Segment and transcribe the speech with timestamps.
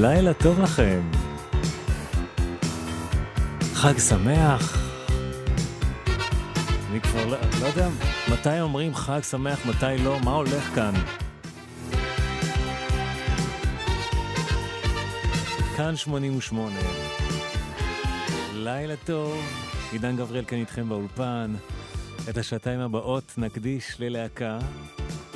[0.00, 1.00] לילה טוב לכם.
[3.74, 4.78] חג שמח.
[6.90, 7.88] אני כבר לא, לא יודע
[8.32, 10.92] מתי אומרים חג שמח, מתי לא, מה הולך כאן?
[15.76, 16.76] כאן 88.
[18.54, 19.44] לילה טוב,
[19.92, 21.54] עידן גבריאל כאן איתכם באולפן.
[22.30, 24.58] את השעתיים הבאות נקדיש ללהקה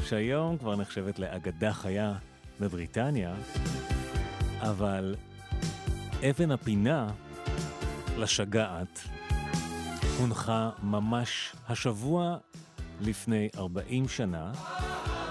[0.05, 2.13] שהיום כבר נחשבת לאגדה חיה
[2.61, 3.35] בבריטניה,
[4.63, 5.15] אבל
[6.31, 7.09] אבן הפינה
[8.19, 9.01] לשגעת
[10.19, 12.37] הונחה ממש השבוע
[13.01, 14.53] לפני 40 שנה,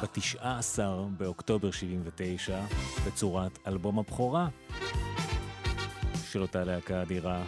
[0.01, 0.79] ב-19
[1.17, 2.59] באוקטובר 79,
[3.07, 4.47] בצורת אלבום הבכורה
[6.31, 7.43] של אותה להקה אדירה.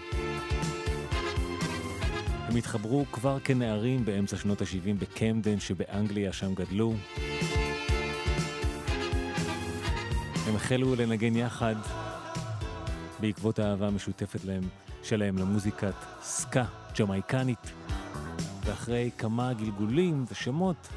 [2.48, 6.94] הם התחברו כבר כנערים באמצע שנות ה-70 בקמדן שבאנגליה, שם גדלו.
[10.48, 11.76] הם החלו לנגן יחד
[13.20, 14.64] בעקבות האהבה המשותפת להם,
[15.04, 16.66] שלהם למוזיקת סקה
[17.00, 17.72] ג'מייקנית,
[18.66, 20.88] ואחרי כמה גלגולים ושמות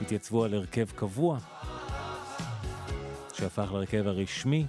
[0.00, 1.38] התייצבו על הרכב קבוע,
[3.34, 4.66] שהפך להרכב הרשמי,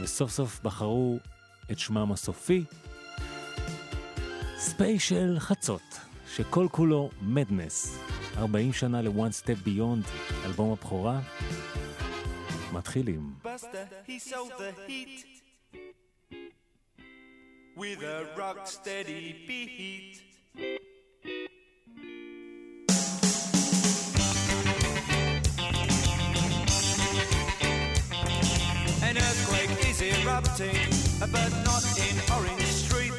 [0.00, 1.18] וסוף סוף בחרו
[1.70, 2.64] את שמם הסופי,
[4.58, 6.00] ספיישל חצות,
[6.34, 7.98] שכל כולו מדנס,
[8.36, 10.08] 40 שנה ל-One Step Beyond,
[10.44, 11.20] אלבום הבכורה,
[12.73, 13.35] מתחילים.
[17.75, 20.21] with a rock steady beat.
[29.01, 30.77] An earthquake is erupting,
[31.19, 33.13] but not in Orange Street.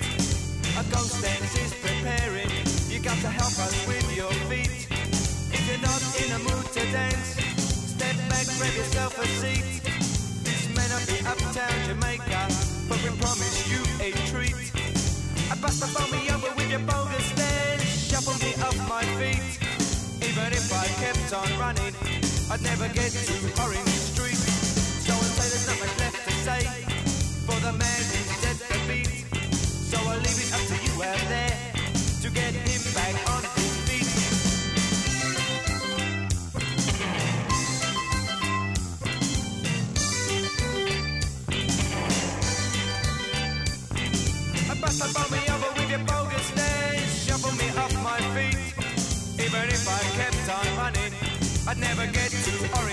[0.79, 2.51] A ghost dance is preparing,
[2.89, 4.87] you got to help us with your feet.
[5.53, 7.48] If you're not in a mood to dance,
[8.00, 9.66] step back, grab yourself a seat.
[10.48, 12.42] This may not be uptown Jamaica,
[12.88, 14.56] but we promise you a treat.
[15.52, 19.44] I bust the me over with your bogus dance, shuffle me off my feet.
[20.28, 21.94] Even if I kept on running,
[22.52, 23.89] I'd never get to Orange
[45.14, 46.04] Phone me over with your
[47.26, 48.58] shuffle me off my feet.
[49.44, 51.14] Even if I kept on running,
[51.68, 52.89] I'd never get to Orange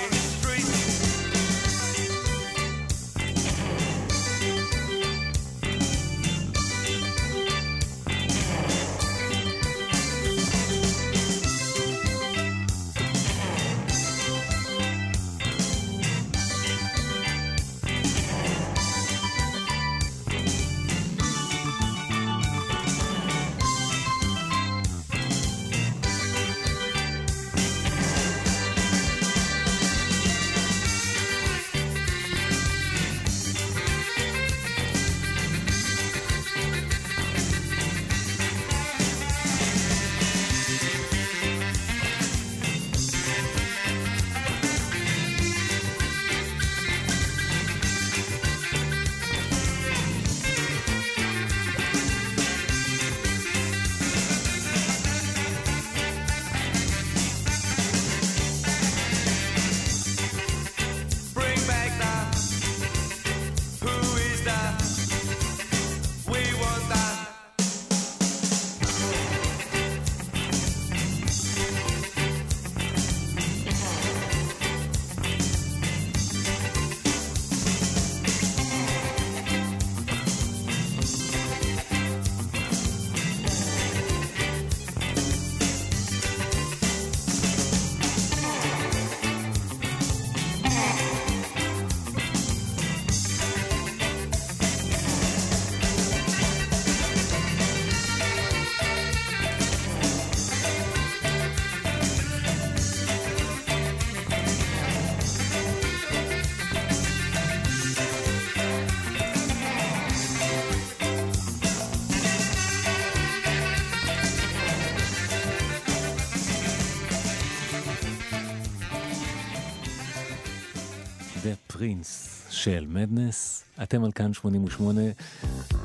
[122.67, 125.01] של מדנס, אתם על כאן 88,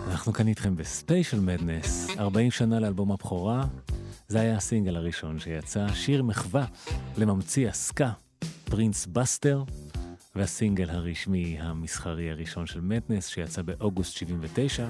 [0.08, 3.66] אנחנו כאן איתכם בספיישל מדנס, 40 שנה לאלבום הבכורה,
[4.28, 6.66] זה היה הסינגל הראשון שיצא, שיר מחווה
[7.18, 8.12] לממציא הסקה,
[8.64, 9.64] פרינס בסטר,
[10.36, 14.88] והסינגל הרשמי המסחרי הראשון של מדנס שיצא באוגוסט 79.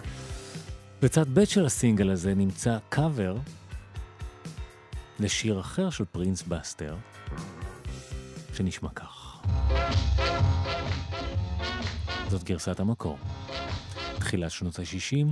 [1.02, 3.38] בצד ב' של הסינגל הזה נמצא קאבר
[5.20, 6.96] לשיר אחר של פרינס בסטר,
[8.54, 9.42] שנשמע כך.
[12.31, 13.18] זאת גרסת המקור.
[14.19, 15.28] תחילת שנות ה-60,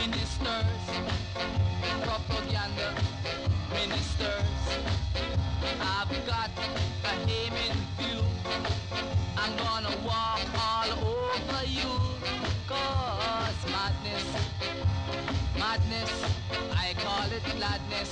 [0.00, 0.84] ministers,
[2.02, 2.94] propaganda
[3.72, 4.64] ministers.
[5.80, 6.50] I've got
[7.04, 8.22] a aim in view.
[9.36, 11.90] I'm gonna walk all over you.
[12.68, 14.26] Cause madness,
[15.58, 16.12] madness,
[16.76, 18.10] I call it gladness.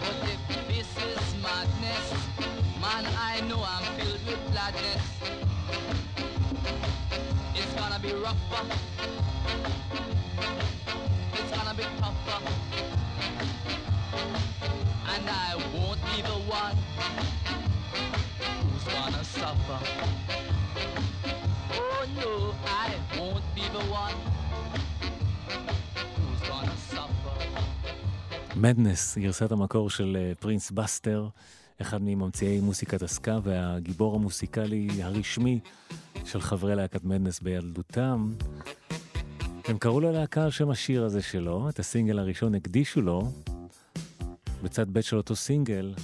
[0.00, 2.06] But if this is madness,
[2.80, 5.11] man, I know I'm filled with gladness.
[28.56, 31.28] מדנס, גרסת המקור של אה, פרינס בסטר,
[31.80, 35.60] אחד מממציאי מוסיקת הסקה והגיבור המוסיקלי הרשמי
[36.24, 38.32] של חברי להקת מדנס בילדותם.
[39.64, 43.32] הם קראו לו להקה על שם השיר הזה שלו, את הסינגל הראשון הקדישו לו.
[44.62, 45.94] בצד ב' של אותו סינגל,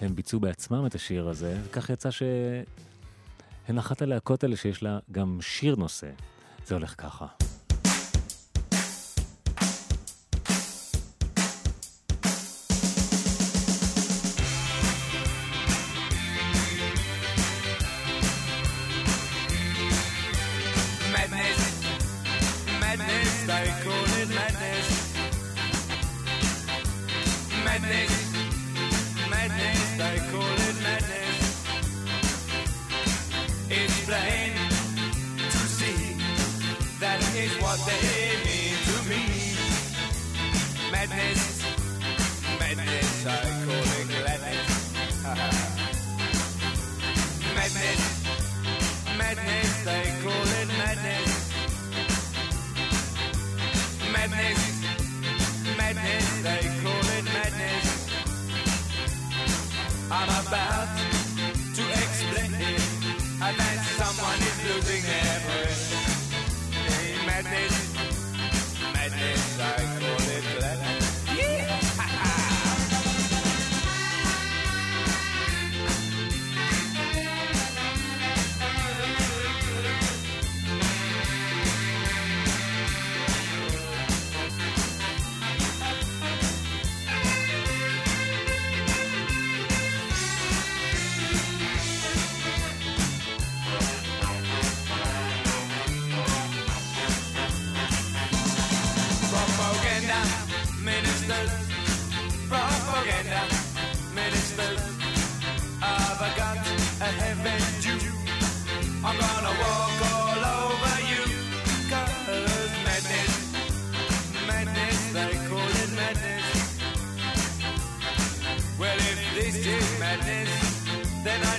[0.00, 5.38] הם ביצעו בעצמם את השיר הזה, וכך יצא שהן אחת הלהקות האלה שיש לה גם
[5.40, 6.10] שיר נושא.
[6.66, 7.45] זה הולך ככה.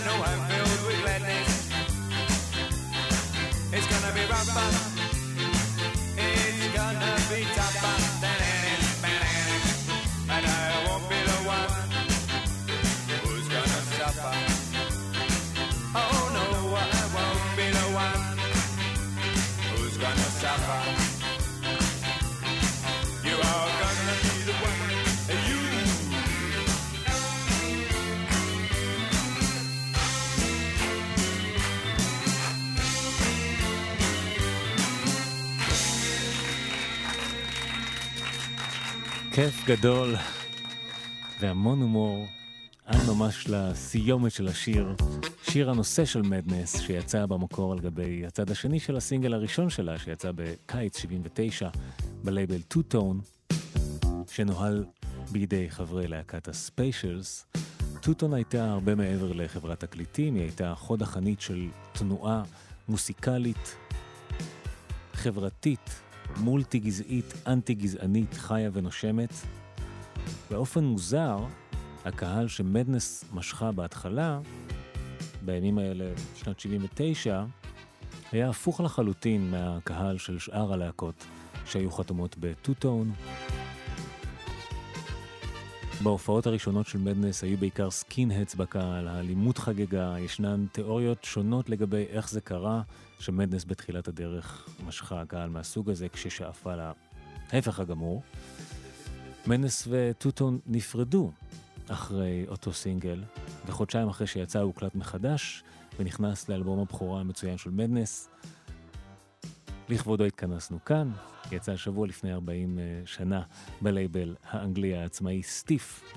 [0.10, 1.70] I'm filled with gladness.
[3.74, 4.74] It's gonna be rough, but
[6.18, 7.77] It's gonna be tougher
[39.38, 40.16] כיף גדול
[41.40, 42.26] והמון הומור
[42.86, 44.96] עד ממש לסיומת של השיר,
[45.44, 50.32] שיר הנושא של מדנס שיצא במקור על גבי הצד השני של הסינגל הראשון שלה שיצא
[50.36, 51.70] בקיץ 79
[52.24, 53.22] בלייבל טו טון
[54.32, 54.86] שנוהל
[55.32, 57.46] בידי חברי להקת הספיישלס.
[58.02, 62.44] טוטון הייתה הרבה מעבר לחברת תקליטים, היא הייתה חוד החנית של תנועה
[62.88, 63.76] מוסיקלית,
[65.14, 66.07] חברתית,
[66.38, 69.34] מולטי גזעית, אנטי גזענית, חיה ונושמת.
[70.52, 71.38] באופן מוזר,
[72.06, 74.40] הקהל שמדנס משכה בהתחלה,
[75.46, 76.06] בימים האלה,
[76.36, 77.44] שנת 79,
[78.32, 81.26] היה הפוך לחלוטין מהקהל של שאר הלהקות
[81.66, 83.12] שהיו חתומות בטו-טון.
[86.04, 92.30] בהופעות הראשונות של מדנס היו בעיקר skinheads בקהל, האלימות חגגה, ישנן תיאוריות שונות לגבי איך
[92.30, 92.82] זה קרה,
[93.20, 96.74] שמדנס בתחילת הדרך משכה קהל מהסוג הזה כששאפה
[97.54, 98.22] להפך הגמור.
[99.48, 101.32] מדנס וטוטון נפרדו
[101.88, 103.24] אחרי אותו סינגל,
[103.66, 105.64] וחודשיים אחרי שיצא הוא הוקלט מחדש,
[106.00, 108.30] ונכנס לאלבום הבכורה המצוין של מדנס.
[109.90, 111.12] לכבודו התכנסנו כאן,
[111.52, 113.42] יצא שבוע לפני 40 שנה
[113.82, 116.14] בלייבל האנגלי העצמאי סטיף.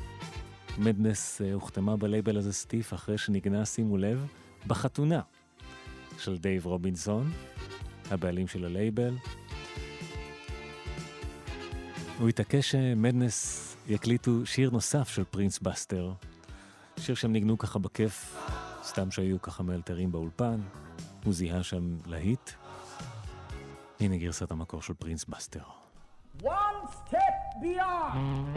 [0.79, 4.27] מדנס הוחתמה בלייבל הזה סטיף אחרי שנגנה, שימו לב,
[4.67, 5.21] בחתונה
[6.19, 7.31] של דייב רובינסון,
[8.11, 9.17] הבעלים של הלייבל.
[12.19, 16.12] הוא התעקש שמדנס יקליטו שיר נוסף של פרינס בסטר,
[16.97, 18.37] שיר שהם ניגנו ככה בכיף,
[18.83, 20.61] סתם שהיו ככה מאלתרים באולפן,
[21.25, 22.50] הוא זיהה שם להיט.
[24.00, 25.62] הנה גרסת המקור של פרינס בסטר.
[26.42, 28.57] One step beyond.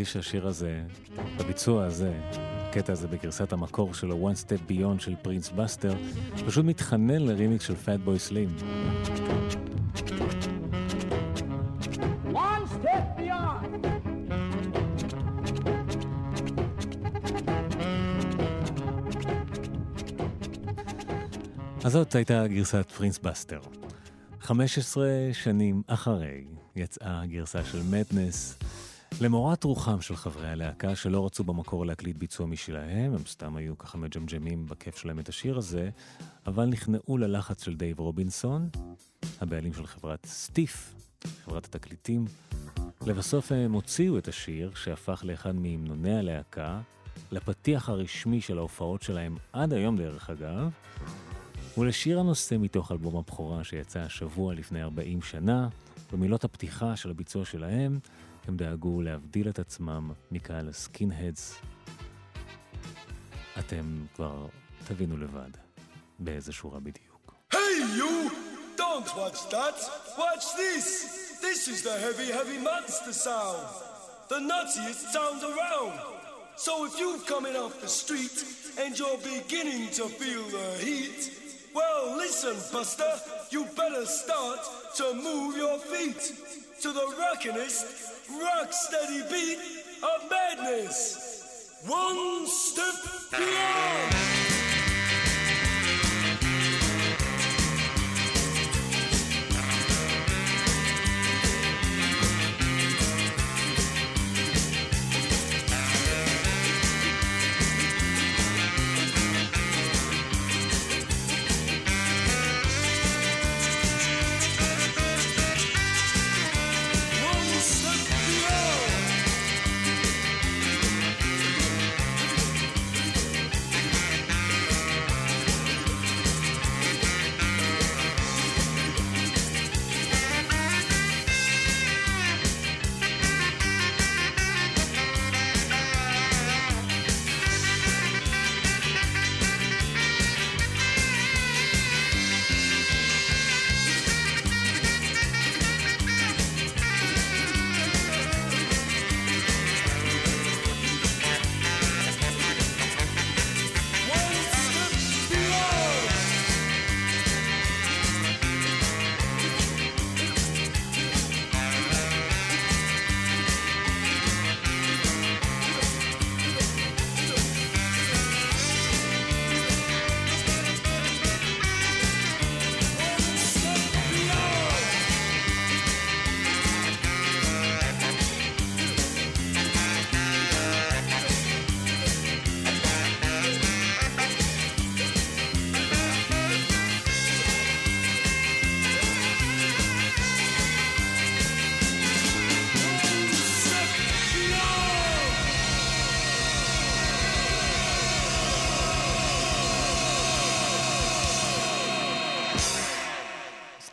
[0.00, 0.82] אני מרגיש שהשיר הזה,
[1.38, 2.12] בביצוע הזה,
[2.68, 5.94] הקטע הזה בגרסת המקור שלו, One Step Beyond של פרינס בסטר,
[6.46, 8.48] פשוט מתחנן לרימיקס של פאט בוי סלים.
[21.84, 23.60] אז זאת הייתה גרסת פרינס בסטר.
[24.40, 26.44] 15 שנים אחרי,
[26.76, 28.58] יצאה הגרסה של מדנס.
[29.20, 33.98] למורת רוחם של חברי הלהקה שלא רצו במקור להקליט ביצוע משלהם, הם סתם היו ככה
[33.98, 35.90] מג'מג'מים בכיף שלהם את השיר הזה,
[36.46, 38.68] אבל נכנעו ללחץ של דייב רובינסון,
[39.40, 40.94] הבעלים של חברת Stiff,
[41.44, 42.24] חברת התקליטים.
[43.06, 46.80] לבסוף הם הוציאו את השיר, שהפך לאחד מהמנוני הלהקה,
[47.32, 50.70] לפתיח הרשמי של ההופעות שלהם עד היום דרך אגב,
[51.78, 55.68] ולשיר הנושא מתוך אלבום הבכורה שיצא השבוע לפני 40 שנה,
[56.12, 57.98] במילות הפתיחה של הביצוע שלהם,
[58.49, 61.55] הם דאגו להבדיל את עצמם מקהל הסקין-הדס.
[63.59, 64.47] אתם כבר
[64.87, 65.49] תבינו לבד
[66.19, 67.33] באיזה שורה בדיוק.
[67.53, 68.31] Hey you!
[68.77, 69.77] Don't watch that!
[70.17, 70.87] Watch this!
[71.41, 73.67] This is the heavy, heavy monster sound!
[74.29, 75.93] The nuttiest sound around!
[76.65, 78.37] So if you've coming off the street
[78.81, 81.19] and you're beginning to feel the heat,
[81.73, 83.13] well listen, Buster,
[83.53, 84.61] you better start
[84.99, 86.21] to move your feet
[86.81, 87.85] to the rockinest,
[88.38, 89.58] rock steady beat
[90.02, 91.80] of madness!
[91.86, 92.94] One step
[93.30, 94.39] beyond!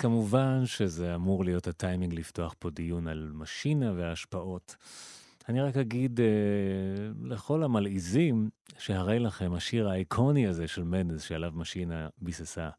[0.07, 4.75] כמובן שזה אמור להיות הטיימינג לפתוח פה דיון על משינה וההשפעות.
[5.49, 6.25] אני רק אגיד אה,
[7.23, 12.69] לכל המלעיזים, שהרי לכם השיר האיקוני הזה של מדנס, שעליו משינה ביססה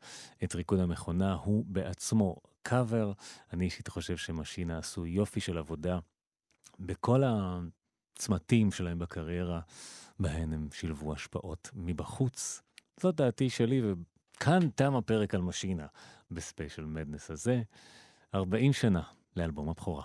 [0.45, 3.13] את ריקוד המכונה, הוא בעצמו קאבר.
[3.53, 5.99] אני אישית חושב שמשינה עשו יופי של עבודה
[6.79, 9.61] בכל הצמתים שלהם בקריירה,
[10.21, 12.63] בהן הם שילבו השפעות מבחוץ.
[13.01, 15.87] זאת דעתי שלי, וכאן תם הפרק על משינה
[16.31, 17.63] בספיישל מדנס הזה.
[18.35, 19.03] 40 שנה
[19.37, 20.05] לאלבום הבכורה.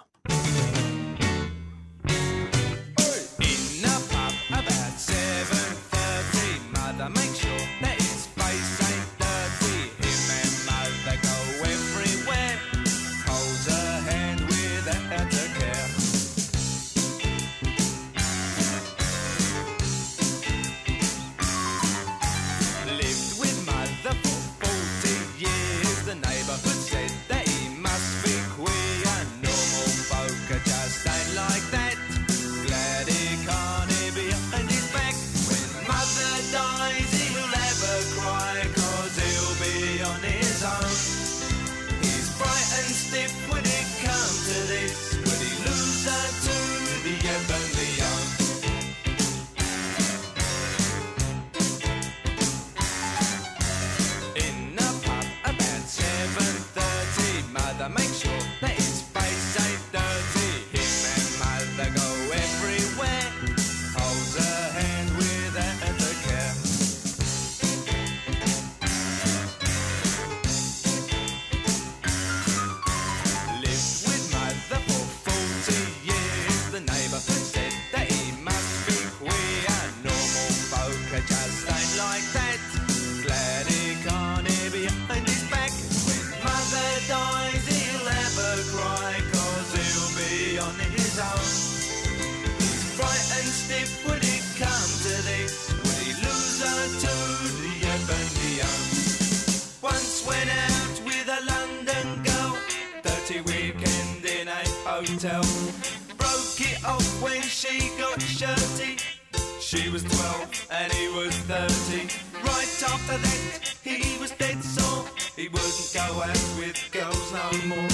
[109.73, 112.03] She was 12 and he was 30.
[112.45, 115.03] Right after that, he was dead sore.
[115.35, 117.89] He wouldn't go out with girls no more.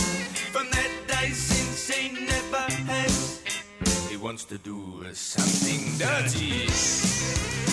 [0.52, 3.42] From that day since he never has.
[4.10, 7.69] He wants to do something dirty.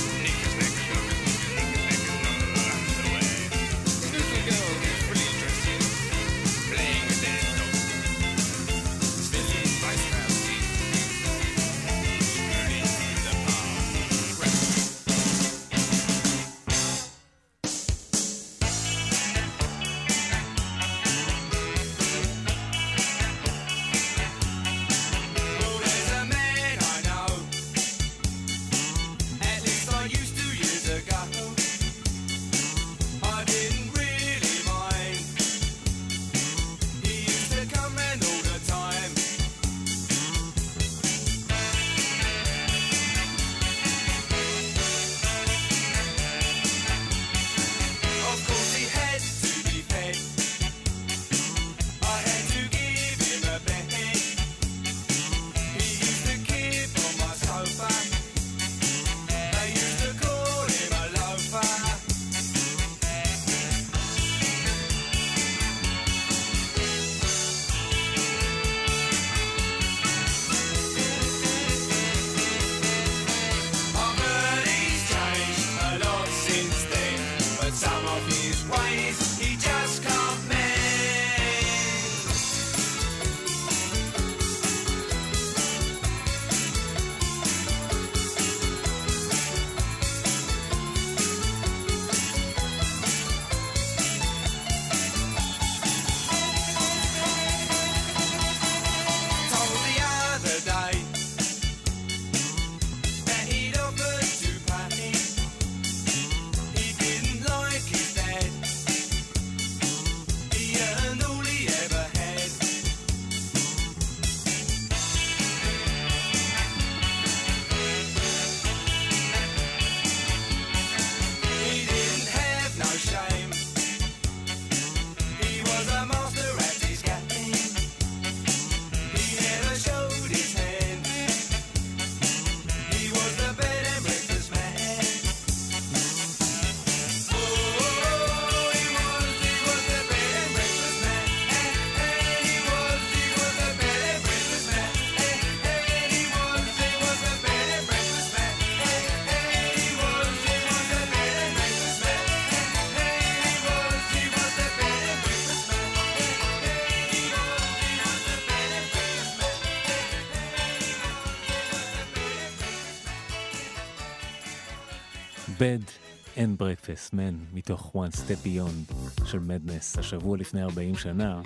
[165.66, 165.90] Bed
[166.37, 171.40] and Breakfast Man, מתוך One Step Beyond של מדנס, השבוע לפני 40 שנה.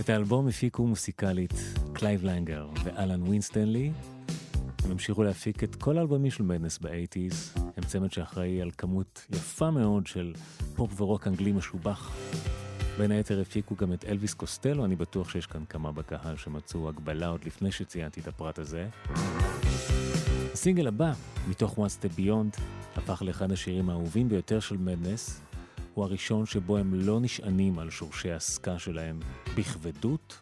[0.00, 1.52] את האלבום הפיקו מוסיקלית
[1.92, 3.92] קלייב לנגר ואלן ווינסטנלי.
[4.84, 7.60] הם המשיכו להפיק את כל האלבומים של מדנס ב-80's.
[7.76, 10.34] הם צמד שאחראי על כמות יפה מאוד של
[10.76, 12.16] פופ ורוק אנגלי משובח.
[12.98, 17.28] בין היתר הפיקו גם את אלוויס קוסטלו, אני בטוח שיש כאן כמה בקהל שמצאו הקבלה
[17.28, 18.88] עוד לפני שציינתי את הפרט הזה.
[20.52, 21.12] הסינגל הבא,
[21.48, 22.60] מתוך One Step Beyond,
[22.98, 25.40] הפך לאחד השירים האהובים ביותר של מדנס.
[25.94, 29.20] הוא הראשון שבו הם לא נשענים על שורשי הסקה שלהם
[29.56, 30.40] בכבדות,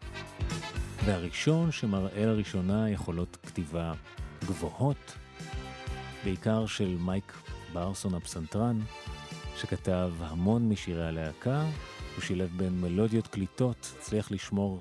[1.05, 3.93] והראשון שמראה לראשונה יכולות כתיבה
[4.45, 5.15] גבוהות,
[6.25, 7.33] בעיקר של מייק
[7.73, 8.81] ברסון הפסנתרן,
[9.57, 11.63] שכתב המון משירי הלהקה,
[12.15, 14.81] הוא שילב בין מלודיות קליטות, הצליח לשמור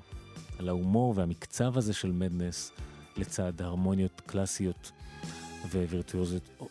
[0.58, 2.72] על ההומור והמקצב הזה של מדנס
[3.16, 4.92] לצד הרמוניות קלאסיות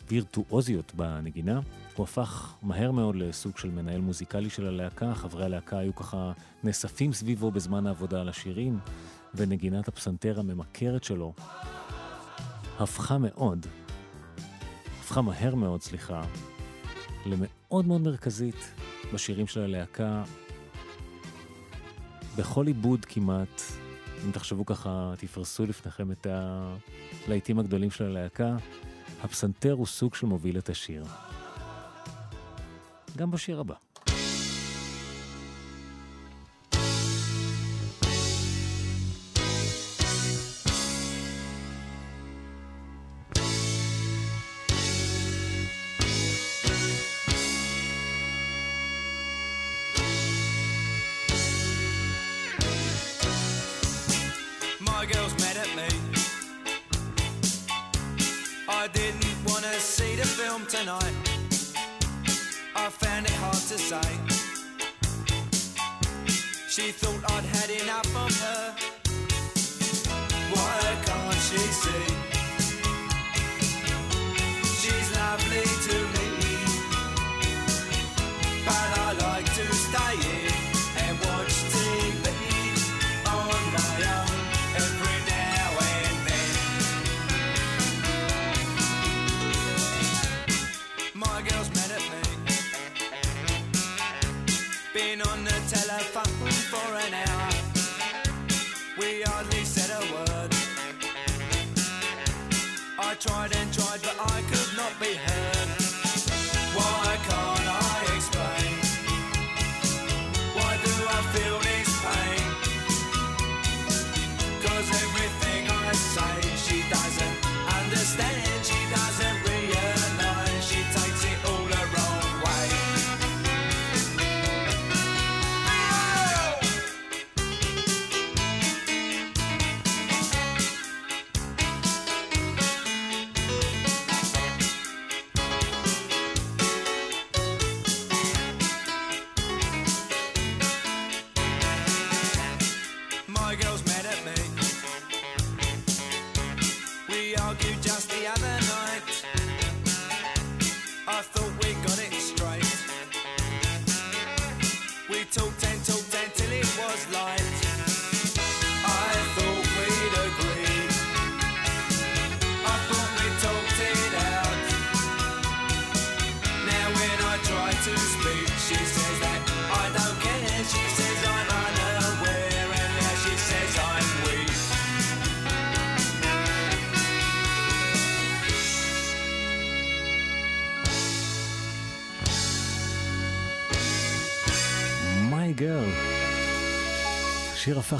[0.08, 1.60] ווירטואוזיות בנגינה.
[1.96, 6.32] הוא הפך מהר מאוד לסוג של מנהל מוזיקלי של הלהקה, חברי הלהקה היו ככה
[6.64, 8.78] נאספים סביבו בזמן העבודה על השירים,
[9.34, 11.32] ונגינת הפסנתר הממכרת שלו
[12.78, 13.66] הפכה מאוד,
[15.00, 16.22] הפכה מהר מאוד, סליחה,
[17.26, 18.74] למאוד מאוד מרכזית
[19.14, 20.24] בשירים של הלהקה.
[22.36, 23.62] בכל עיבוד כמעט,
[24.24, 26.26] אם תחשבו ככה, תפרסו לפניכם את
[27.26, 28.56] הלהיטים הגדולים של הלהקה,
[29.22, 31.04] הפסנתר הוא סוג שמוביל את השיר.
[33.16, 33.85] גם בשיר הבא.
[60.68, 61.25] tonight.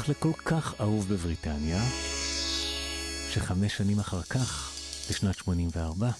[0.06, 1.82] הפך לכל כך אהוב בבריטניה,
[3.30, 4.72] שחמש שנים אחר כך,
[5.10, 6.10] בשנת 84,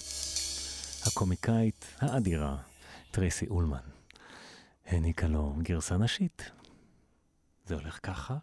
[1.05, 2.57] הקומיקאית האדירה
[3.11, 3.89] טרייסי אולמן
[4.85, 6.51] העניקה לו גרסה נשית.
[7.65, 8.37] זה הולך ככה.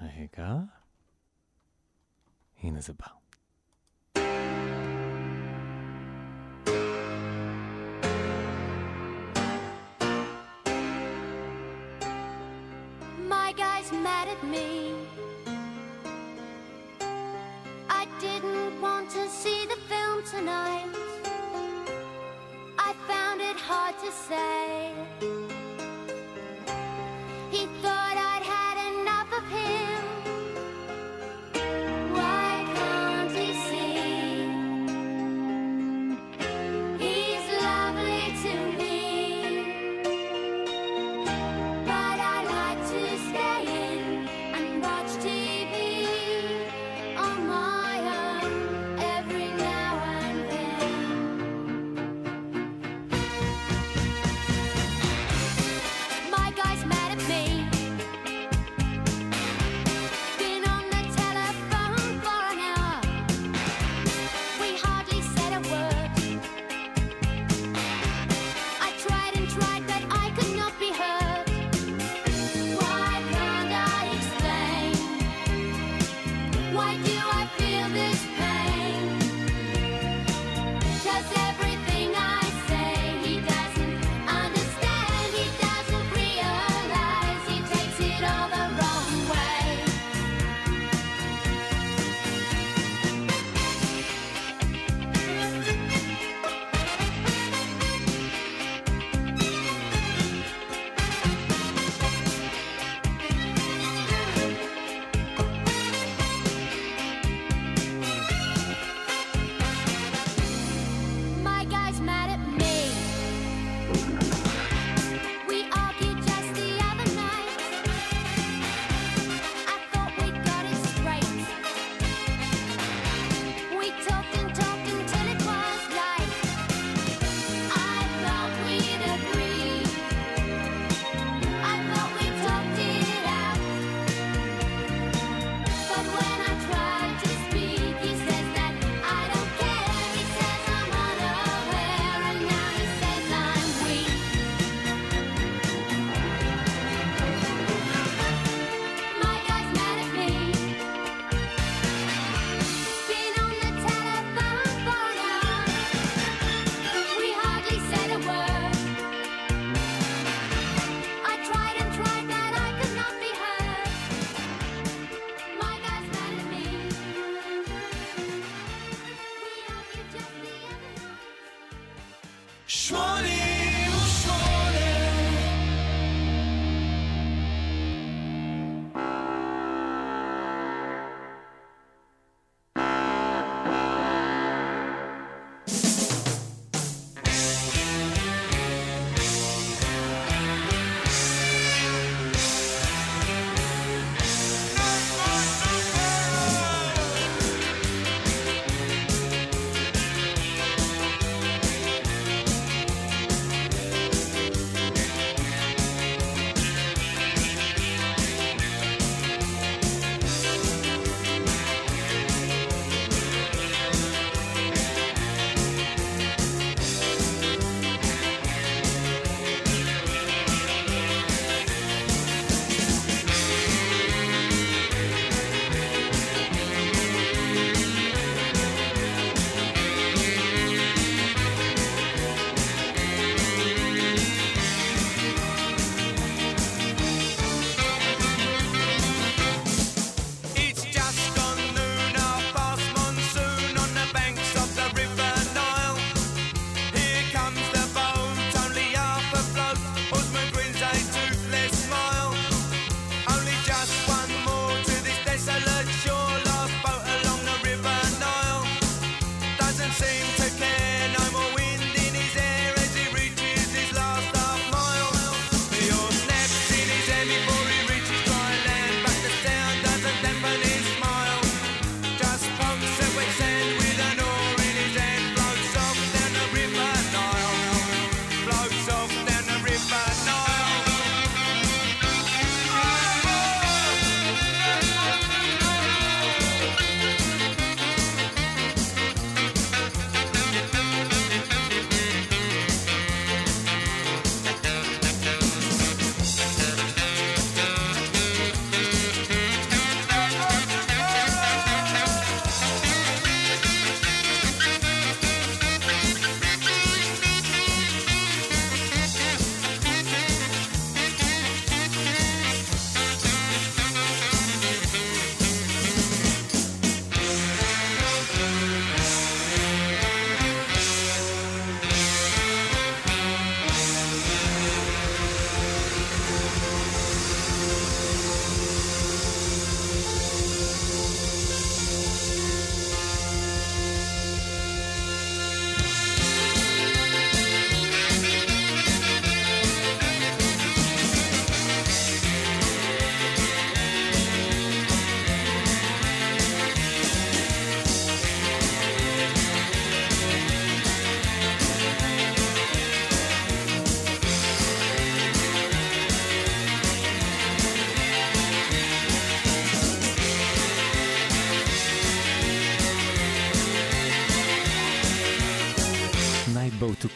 [0.00, 0.54] רגע.
[2.62, 3.25] הנה זה בא.
[13.86, 14.94] gets mad at me.
[17.88, 20.88] I didn't want to see the film tonight.
[22.78, 24.92] I found it hard to say.
[27.50, 28.15] He thought.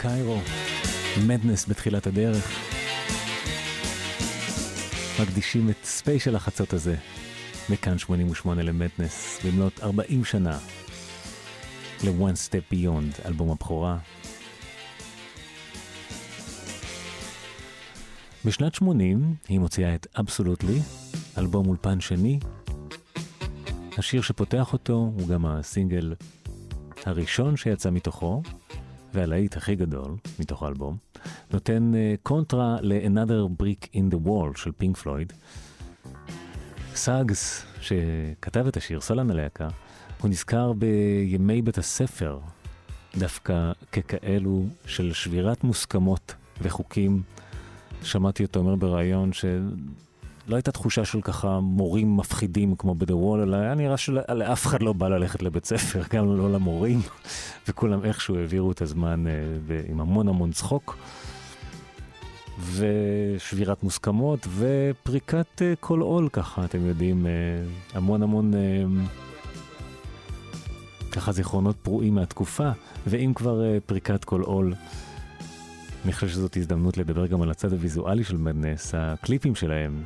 [0.02, 0.50] Cairo,
[1.26, 2.48] מדנס בתחילת הדרך.
[5.22, 6.96] מקדישים את ספיישל החצות הזה,
[7.70, 10.58] מכאן 88 למדנס, במלאת 40 שנה,
[12.04, 13.98] ל-One Step Beyond, אלבום הבכורה.
[18.44, 20.80] בשנת 80 היא מוציאה את Absolutely,
[21.38, 22.38] אלבום אולפן שני.
[23.98, 26.14] השיר שפותח אותו הוא גם הסינגל
[27.06, 28.42] הראשון שיצא מתוכו,
[29.14, 30.96] והלהיט הכי גדול מתוך האלבום,
[31.52, 35.32] נותן אה, קונטרה ל-Another Brick in the Wall של פינק פלויד.
[36.94, 39.68] סאגס, שכתב את השיר, סולן הלהקה,
[40.20, 42.40] הוא נזכר בימי בית הספר,
[43.18, 47.22] דווקא ככאלו של שבירת מוסכמות וחוקים.
[48.02, 49.30] שמעתי אותו אומר בריאיון
[50.50, 54.82] שלא הייתה תחושה של ככה מורים מפחידים כמו ב-The Wall, אלא היה נראה שלאף אחד
[54.82, 57.00] לא בא ללכת לבית ספר, גם לא למורים,
[57.68, 60.96] וכולם איכשהו העבירו את הזמן uh, עם המון המון צחוק.
[62.74, 68.56] ושבירת מוסכמות ופריקת uh, כל עול ככה, אתם יודעים, uh, המון המון uh,
[71.12, 72.70] ככה זיכרונות פרועים מהתקופה,
[73.06, 74.74] ואם כבר uh, פריקת כל עול,
[76.04, 80.02] אני חושב שזאת הזדמנות לדבר גם על הצד הוויזואלי של מדנס, הקליפים שלהם.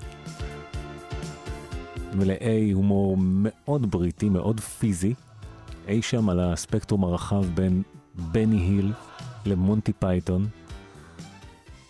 [2.14, 5.14] מלאי הומור מאוד בריטי, מאוד פיזי,
[5.88, 7.82] אי שם על הספקטרום הרחב בין
[8.14, 8.92] בני היל
[9.46, 10.46] למונטי פייתון.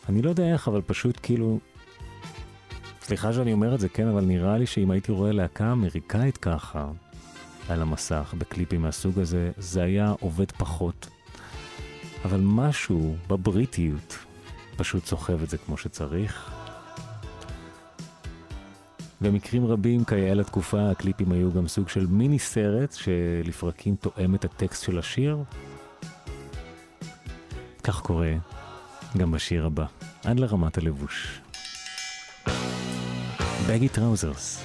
[0.08, 1.58] אני לא יודע איך, אבל פשוט כאילו...
[3.02, 6.88] סליחה שאני אומר את זה, כן, אבל נראה לי שאם הייתי רואה להקה אמריקאית ככה
[7.68, 11.08] על המסך בקליפים מהסוג הזה, זה היה עובד פחות.
[12.24, 14.18] אבל משהו בבריטיות
[14.76, 16.63] פשוט סוחב את זה כמו שצריך.
[19.20, 24.82] במקרים רבים כיאה לתקופה הקליפים היו גם סוג של מיני סרט שלפרקים תואם את הטקסט
[24.82, 25.38] של השיר.
[27.82, 28.32] כך קורה
[29.16, 29.84] גם בשיר הבא,
[30.24, 31.40] עד לרמת הלבוש.
[33.68, 34.64] Baggy Trousers,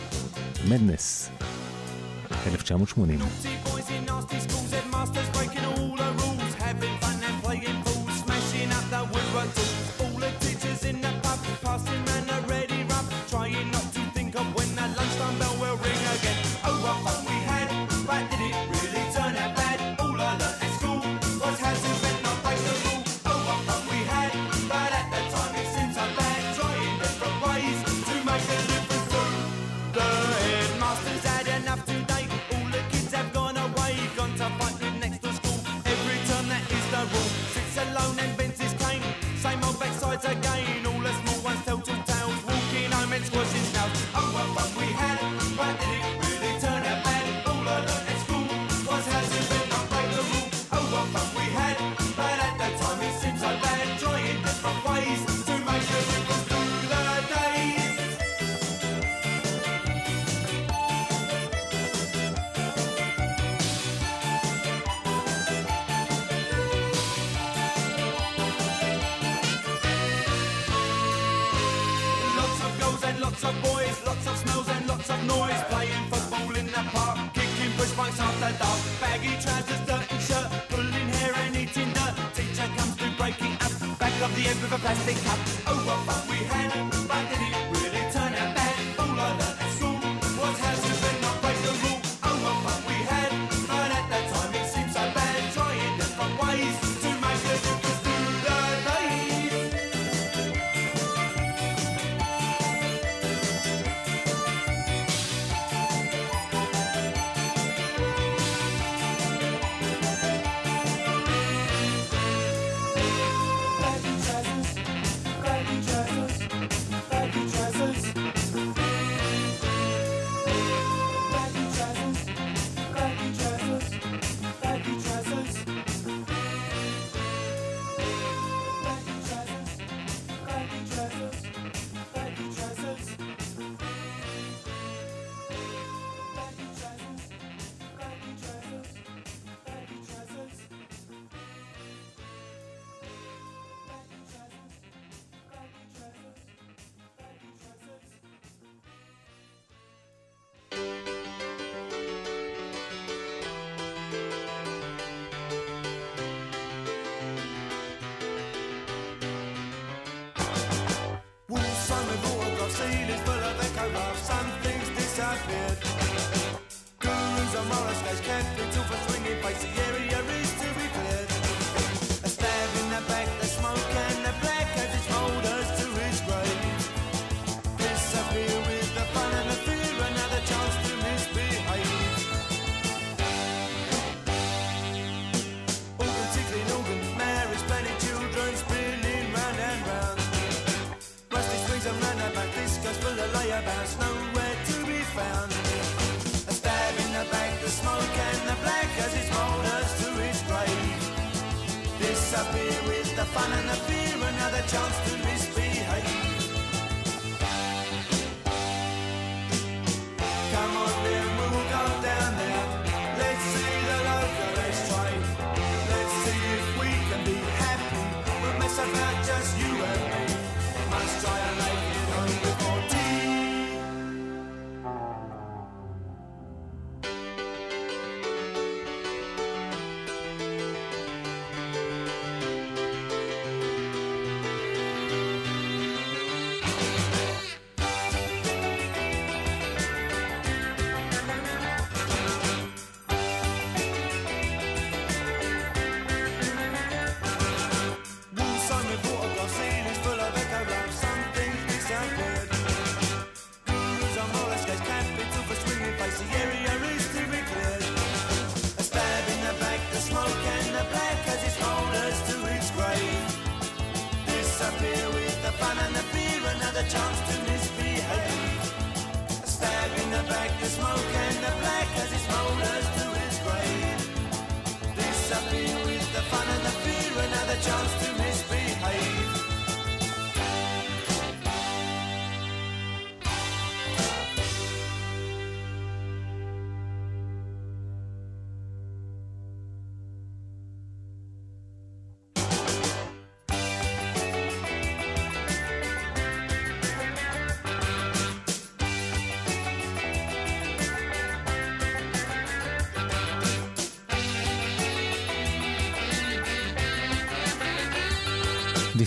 [0.69, 1.29] מדנס,
[2.47, 3.19] 1980.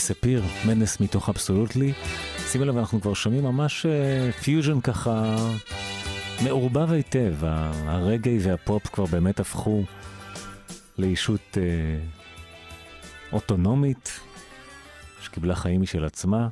[0.03, 1.93] Disappear, מדנס מתוך Absolutely.
[2.53, 3.87] שימי לב, אנחנו כבר שומעים ממש
[4.43, 5.37] פיוז'ן ככה
[6.45, 7.35] מעורבב היטב.
[7.87, 9.83] הרגאיי והפופ כבר באמת הפכו
[10.99, 11.63] לישות אה,
[13.33, 14.21] אוטונומית,
[15.21, 16.49] שקיבלה חיים משל עצמה.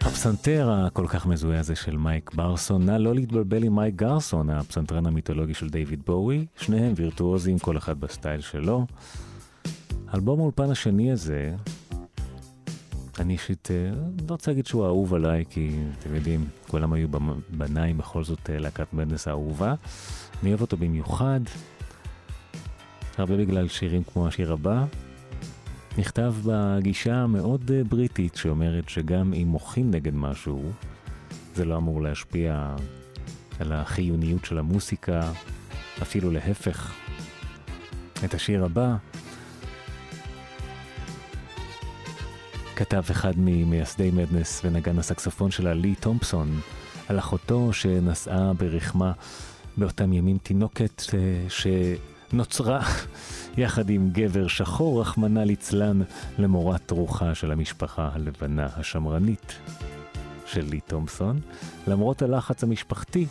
[0.00, 5.06] הפסנתר הכל כך מזוהה הזה של מייק ברסון, נא לא להתבלבל עם מייק גרסון, הפסנתרן
[5.06, 8.86] המיתולוגי של דיוויד בואי, שניהם וירטואוזים, כל אחד בסטייל שלו.
[10.14, 11.54] אלבום האולפן השני הזה,
[13.20, 13.68] אני אישית
[14.28, 18.50] לא רוצה להגיד שהוא אהוב עליי, כי אתם יודעים, כולם היו במ- בניי בכל זאת
[18.50, 19.74] אה, להקת מדנס האהובה.
[20.42, 21.40] אני אוהב אותו במיוחד,
[23.18, 24.84] הרבה בגלל שירים כמו השיר הבא.
[25.98, 30.62] נכתב בגישה המאוד אה, בריטית שאומרת שגם אם מוחים נגד משהו,
[31.54, 32.76] זה לא אמור להשפיע
[33.60, 35.32] על החיוניות של המוסיקה,
[36.02, 36.92] אפילו להפך.
[38.24, 38.96] את השיר הבא
[42.80, 46.60] כתב אחד ממייסדי מדנס ונגן הסקסופון שלה, לי תומפסון,
[47.08, 49.12] על אחותו שנשאה ברחמה
[49.76, 52.82] באותם ימים תינוקת אה, שנוצרה
[53.56, 56.00] יחד עם גבר שחור, רחמנא ליצלן,
[56.38, 59.54] למורת רוחה של המשפחה הלבנה השמרנית
[60.46, 61.40] של לי תומפסון.
[61.86, 63.26] למרות הלחץ המשפחתי,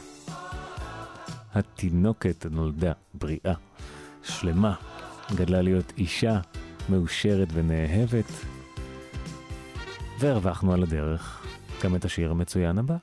[1.54, 3.54] התינוקת נולדה בריאה,
[4.24, 4.74] שלמה,
[5.36, 6.39] גדלה להיות אישה
[6.89, 8.59] מאושרת ונאהבת,
[10.20, 11.45] והרווחנו על הדרך
[11.84, 12.95] גם את השיר המצוין הבא.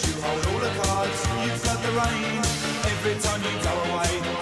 [0.00, 2.46] Cause you hold all the cards, you've got the reins.
[2.86, 4.39] Every time you go away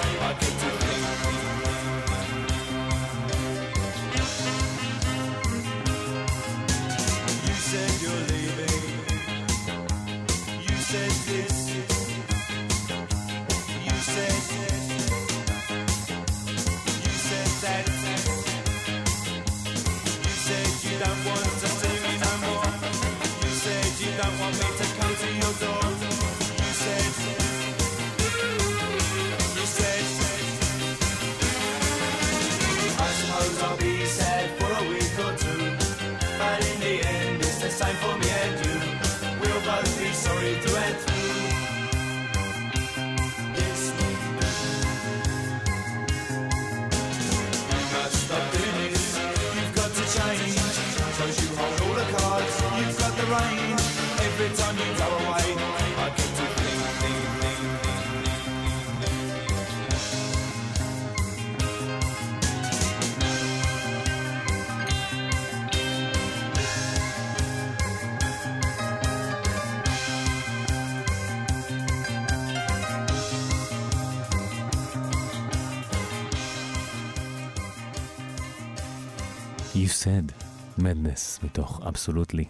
[80.88, 82.44] מדנס מתוך Absolutely,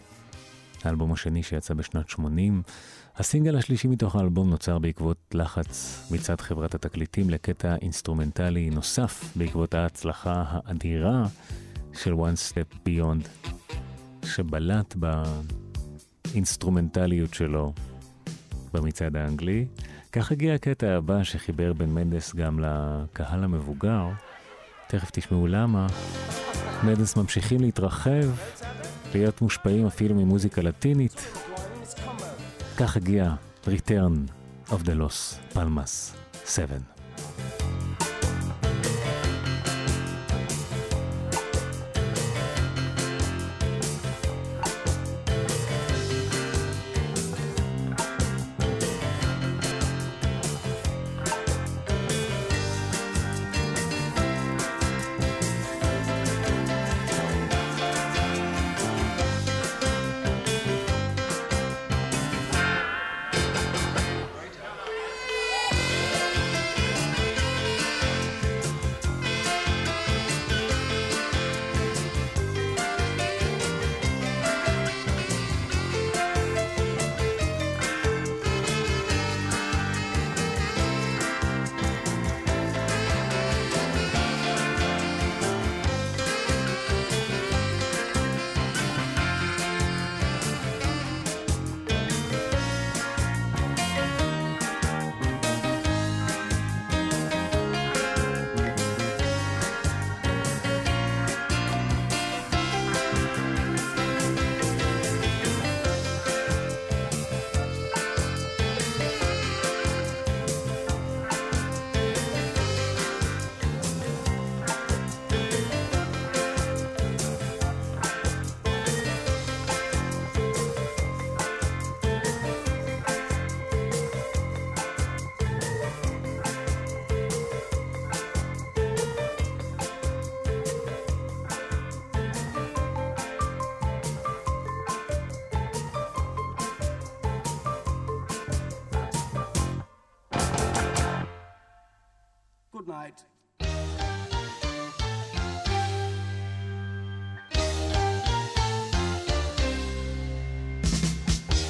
[0.85, 2.63] האלבום השני שיצא בשנת 80.
[3.17, 10.45] הסינגל השלישי מתוך האלבום נוצר בעקבות לחץ מצד חברת התקליטים לקטע אינסטרומנטלי נוסף בעקבות ההצלחה
[10.47, 11.25] האדירה
[11.93, 13.49] של One Step Beyond,
[14.25, 14.97] שבלט
[16.25, 17.73] באינסטרומנטליות שלו
[18.75, 19.67] במצעד האנגלי.
[20.13, 24.09] כך הגיע הקטע הבא שחיבר בין מדנס גם לקהל המבוגר.
[24.89, 25.87] תכף תשמעו למה.
[26.85, 28.31] מדס ממשיכים להתרחב,
[29.15, 31.27] להיות מושפעים אפילו ממוזיקה לטינית.
[32.77, 33.35] כך הגיע
[33.65, 34.33] Return
[34.71, 36.17] of the Lost Palmas
[36.47, 36.98] 7.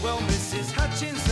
[0.03, 0.73] Well, Mrs.
[0.73, 1.28] Hutchins.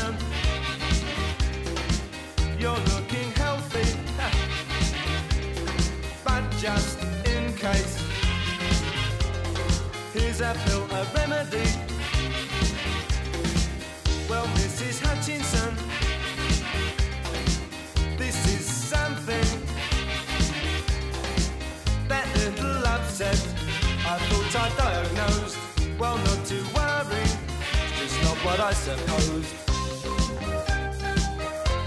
[28.66, 29.54] I supposed.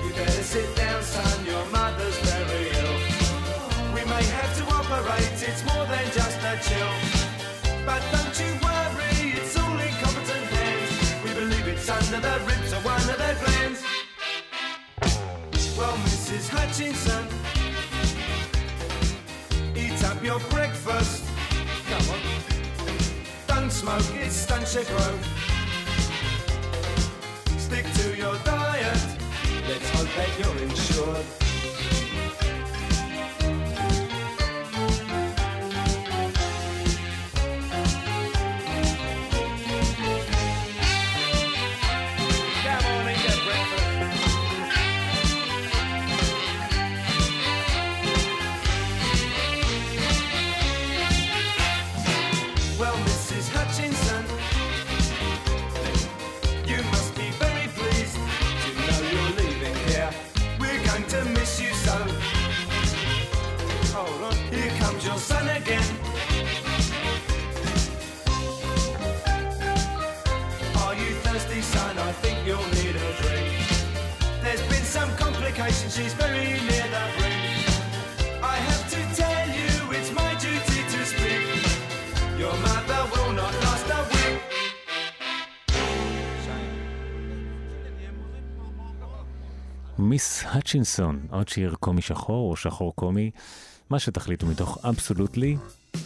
[0.02, 2.96] You better sit down, son, your mother's very ill.
[3.94, 6.94] We may have to operate, it's more than just a chill.
[7.86, 11.16] But don't you worry, it's all in competent hands.
[11.26, 13.84] We believe it's under the ribs or one of the glands.
[15.78, 16.48] Well, Mrs.
[16.48, 17.28] Hutchinson,
[19.76, 21.26] eat up your breakfast.
[21.90, 22.22] Come on.
[23.48, 25.49] Don't smoke, it stunts your growth.
[30.16, 30.99] pay your insurance.
[90.70, 90.76] Mrs.
[90.76, 93.32] Hutchinson, עוד שיר קומי שחור או שחור קומי,
[93.90, 95.58] מה שתחליטו מתוך Absolutely,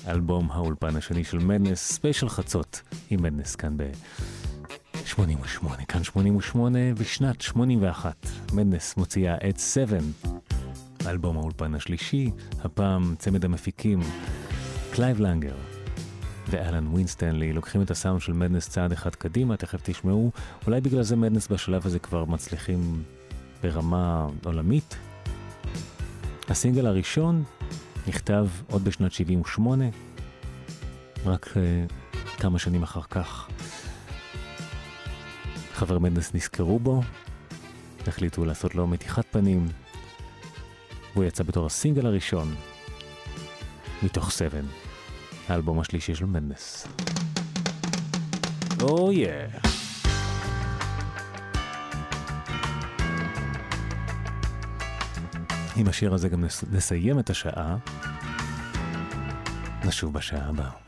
[0.07, 8.27] אלבום האולפן השני של מדנס, ספיישל חצות עם מדנס כאן ב-88, כאן 88 ושנת 81.
[8.53, 9.97] מדנס מוציאה את 7,
[11.05, 12.31] אלבום האולפן השלישי,
[12.63, 13.99] הפעם צמד המפיקים,
[14.91, 15.55] קלייב לנגר.
[16.49, 20.31] ואלן ווינסטנלי לוקחים את הסאונד של מדנס צעד אחד קדימה, תכף תשמעו.
[20.65, 23.03] אולי בגלל זה מדנס בשלב הזה כבר מצליחים
[23.63, 24.97] ברמה עולמית.
[26.49, 27.43] הסינגל הראשון
[28.07, 29.85] נכתב עוד בשנת 78,
[31.25, 33.47] רק uh, כמה שנים אחר כך.
[35.73, 37.01] חבר מדנס נזכרו בו,
[38.07, 39.67] החליטו לעשות לו מתיחת פנים,
[41.13, 42.55] והוא יצא בתור הסינגל הראשון
[44.03, 44.59] מתוך 7,
[45.49, 46.87] האלבום השלישי של מדנס.
[48.81, 49.15] או oh.
[49.15, 49.72] Yeah.
[55.75, 56.63] עם השיר הזה גם נס...
[56.71, 57.75] נסיים את השעה.
[59.85, 60.82] נשוב בשעה הבאה.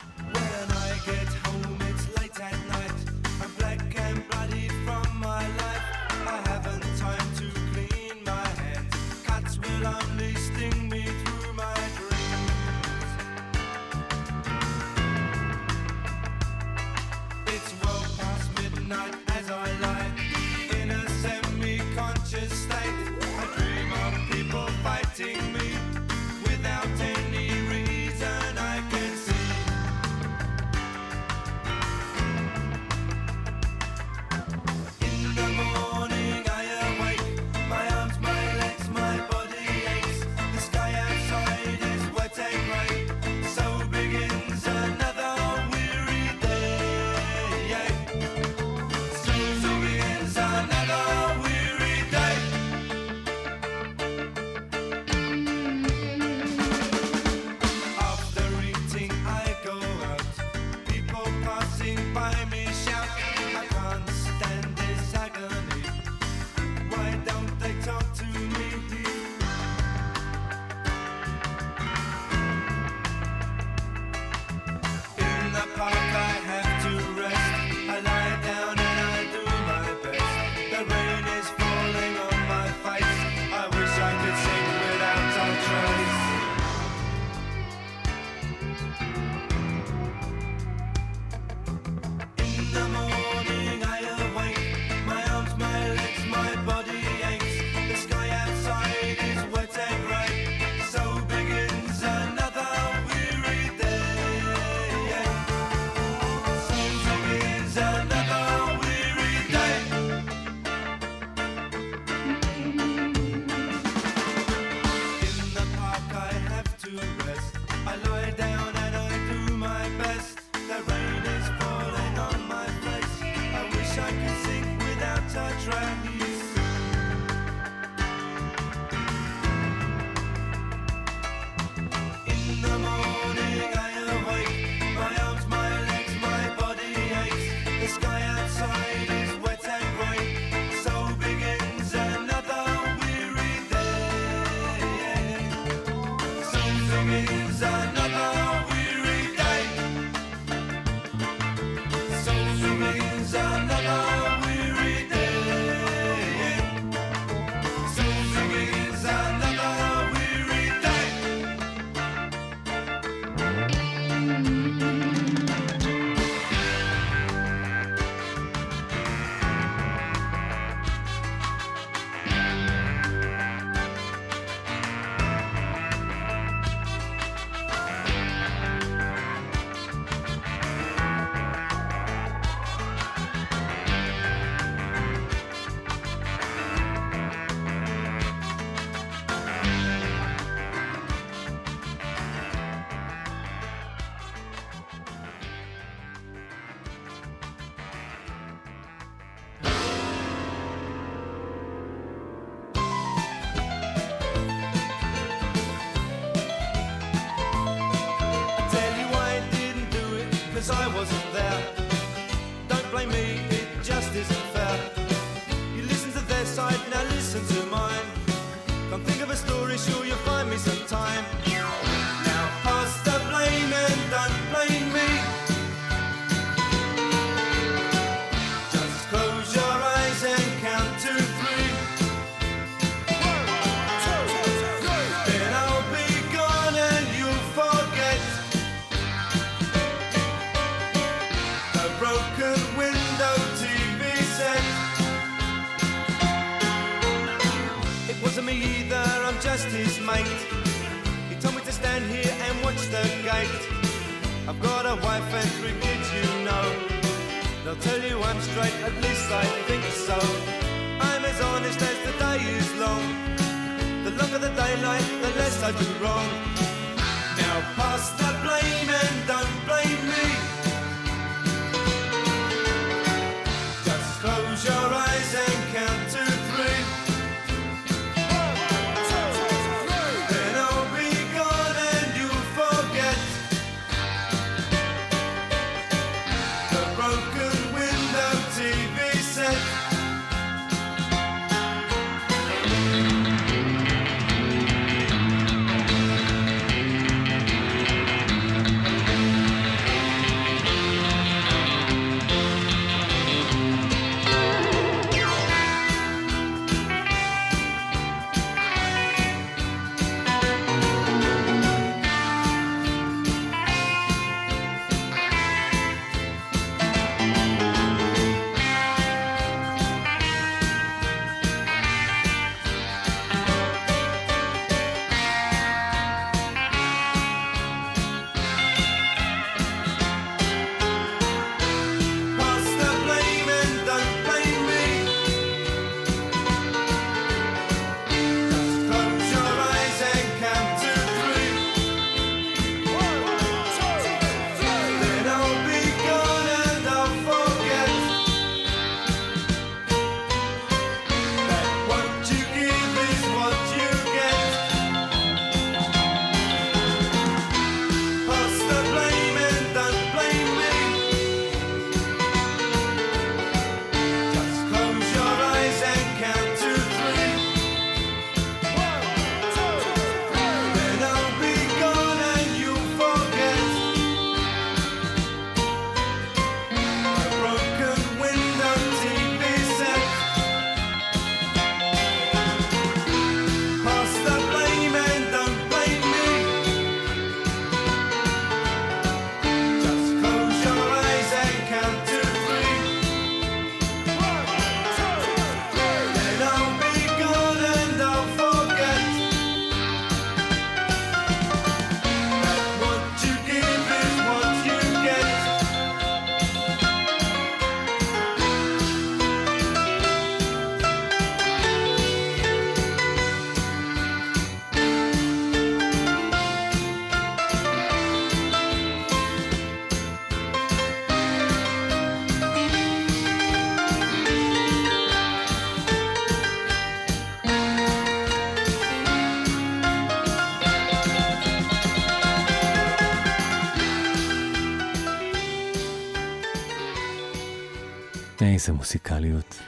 [438.66, 439.58] איזה מוסיקליות.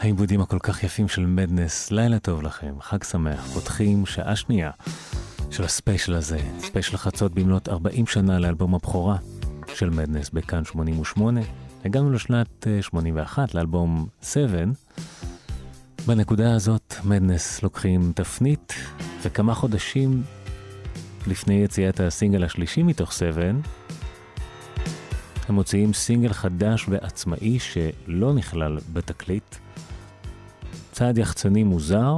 [0.00, 4.70] העיבודים הכל כך יפים של מדנס, לילה טוב לכם, חג שמח, פותחים שעה שנייה
[5.50, 9.16] של הספיישל הזה, ספיישל חצות במלאת 40 שנה לאלבום הבכורה
[9.74, 11.40] של מדנס בכאן 88.
[11.84, 14.58] הגענו לשנת אה, 81 לאלבום 7.
[16.06, 18.72] בנקודה הזאת מדנס לוקחים תפנית,
[19.22, 20.22] וכמה חודשים
[21.26, 23.42] לפני יציאת הסינגל השלישי מתוך 7,
[25.48, 29.56] הם מוציאים סינגל חדש ועצמאי שלא נכלל בתקליט.
[30.92, 32.14] צעד יחצני מוזר,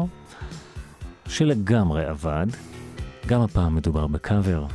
[1.29, 2.47] שלגמרי עבד.
[3.27, 4.67] גם הפעם מדובר בקאבר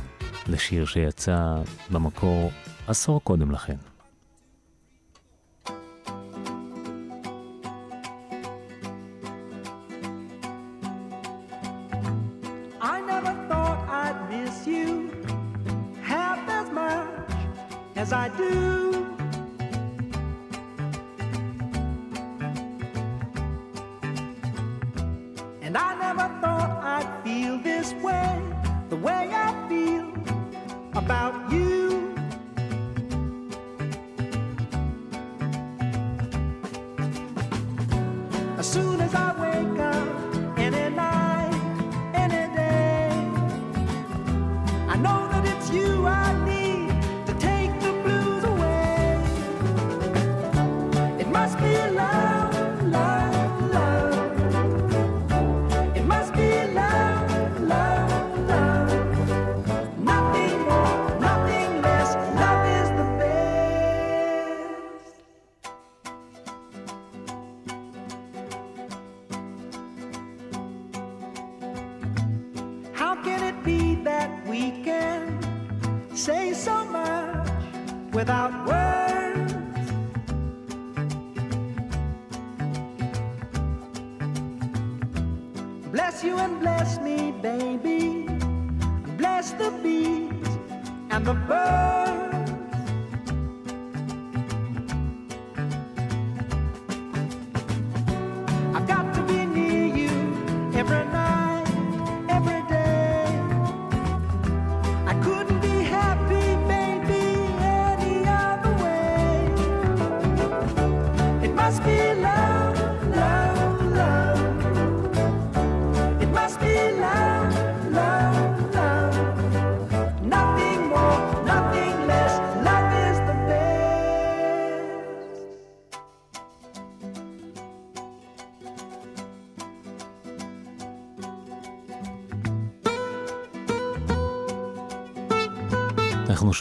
[0.46, 1.56] לשיר שיצא
[1.90, 2.50] במקור
[2.86, 3.76] עשור קודם לכן.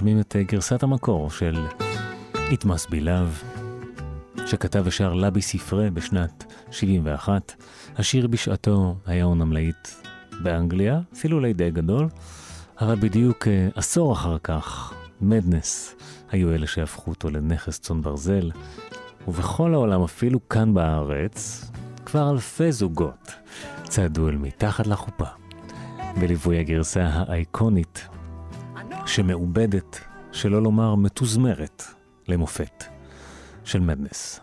[0.04, 1.66] שומעים את אה, גרסת המקור של
[2.34, 3.62] It Must Be Love,
[4.48, 7.54] שכתב ושר לבי ספרי בשנת 71.
[7.98, 10.02] השיר בשעתו היה עונה מלאית
[10.42, 12.08] באנגליה, אפילו אולי די גדול,
[12.82, 15.96] אבל בדיוק אה, עשור אחר כך, מדנס,
[16.32, 18.52] היו אלה שהפכו אותו לנכס צאן ברזל,
[19.28, 21.72] ובכל העולם, אפילו כאן בארץ,
[22.06, 23.32] כבר אלפי זוגות
[23.84, 25.28] צעדו אל מתחת לחופה.
[26.20, 28.08] בליווי הגרסה האייקונית
[29.06, 30.00] שמעובדת,
[30.32, 31.84] שלא לומר מתוזמרת,
[32.28, 32.84] למופת
[33.64, 34.40] של מדנס.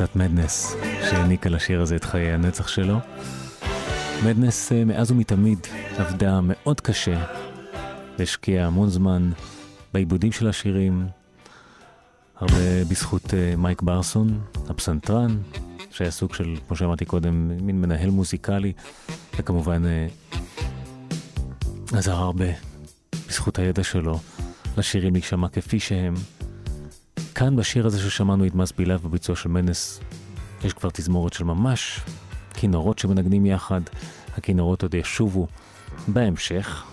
[0.00, 0.74] גרסת מדנס,
[1.10, 2.98] שהעניקה לשיר הזה את חיי הנצח שלו.
[4.24, 5.58] מדנס אה, מאז ומתמיד
[5.98, 7.24] עבדה מאוד קשה,
[8.18, 9.30] והשקיעה המון זמן
[9.94, 11.06] בעיבודים של השירים,
[12.36, 15.36] הרבה בזכות אה, מייק ברסון, הפסנתרן,
[15.90, 18.72] שהיה סוג של, כמו שאמרתי קודם, מין מנהל מוזיקלי,
[19.38, 20.06] וכמובן אה,
[21.98, 22.48] עזר הרבה
[23.28, 24.18] בזכות הידע שלו
[24.76, 26.14] לשירים להישמע כפי שהם.
[27.38, 30.00] כאן בשיר הזה ששמענו את מס בילה בביצוע של מנס,
[30.64, 32.00] יש כבר תזמורת של ממש
[32.54, 33.80] כינורות שמנגנים יחד,
[34.36, 35.46] הכינורות עוד ישובו
[36.08, 36.84] בהמשך.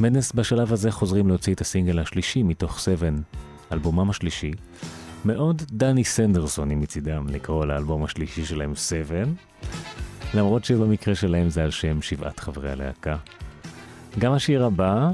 [0.00, 3.08] מנס בשלב הזה חוזרים להוציא את הסינגל השלישי מתוך 7,
[3.72, 4.52] אלבומם השלישי.
[5.24, 9.16] מאוד דני סנדרסוני מצידם לקרוא לאלבום השלישי שלהם 7,
[10.34, 13.16] למרות שבמקרה שלהם זה על שם שבעת חברי הלהקה.
[14.18, 15.10] גם השיר הבא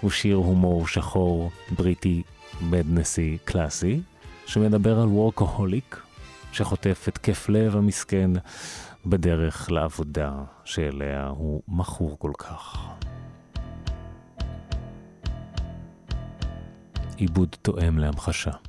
[0.00, 2.22] הוא שיר הומור שחור בריטי
[2.62, 4.00] מדנסי קלאסי,
[4.46, 6.00] שמדבר על וורקהוליק,
[6.52, 8.30] שחוטף התקף לב המסכן
[9.06, 10.32] בדרך לעבודה
[10.64, 12.88] שאליה הוא מכור כל כך.
[17.16, 18.67] עיבוד תואם להמחשה.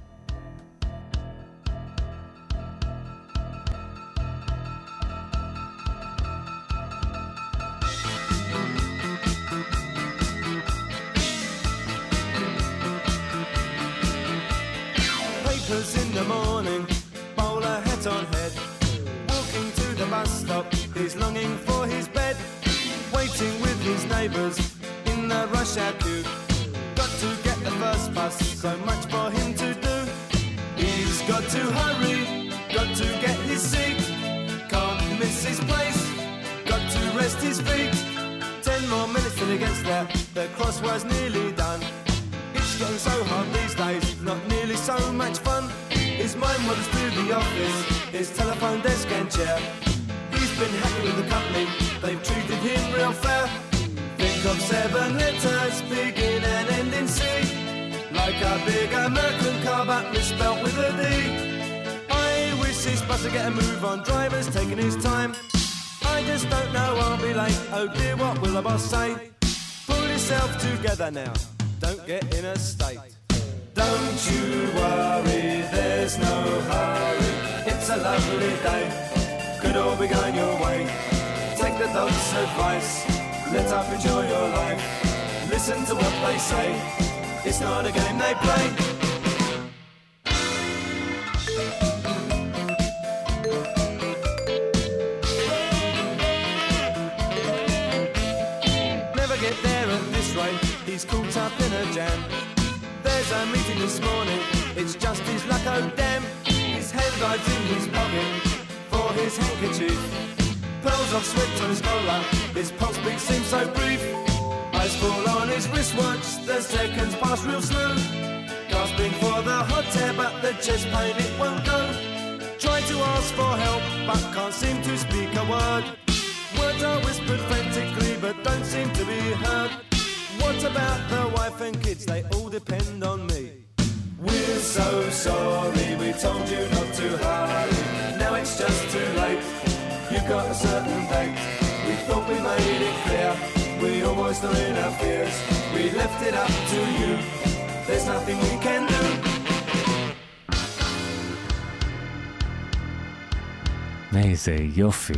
[154.79, 155.13] יופי.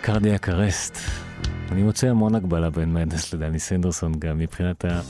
[0.00, 0.98] קרדיאק ארסט.
[1.72, 5.00] אני מוצא המון הגבלה בין מדנס לדני סנדרסון גם מבחינת ה...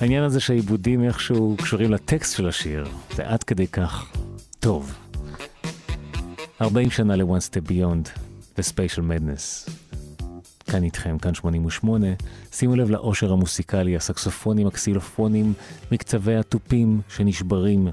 [0.00, 2.88] העניין הזה שהעיבודים איכשהו קשורים לטקסט של השיר.
[3.14, 4.12] זה עד כדי כך
[4.60, 4.94] טוב.
[6.60, 8.20] 40 שנה ל-One Step Beyond
[8.58, 9.70] ו-Spatial Madness.
[10.70, 12.06] כאן איתכם, כאן 88.
[12.52, 15.52] שימו לב לעושר המוסיקלי, הסקסופונים, הקסילופונים,
[15.92, 17.88] מקצבי התופים שנשברים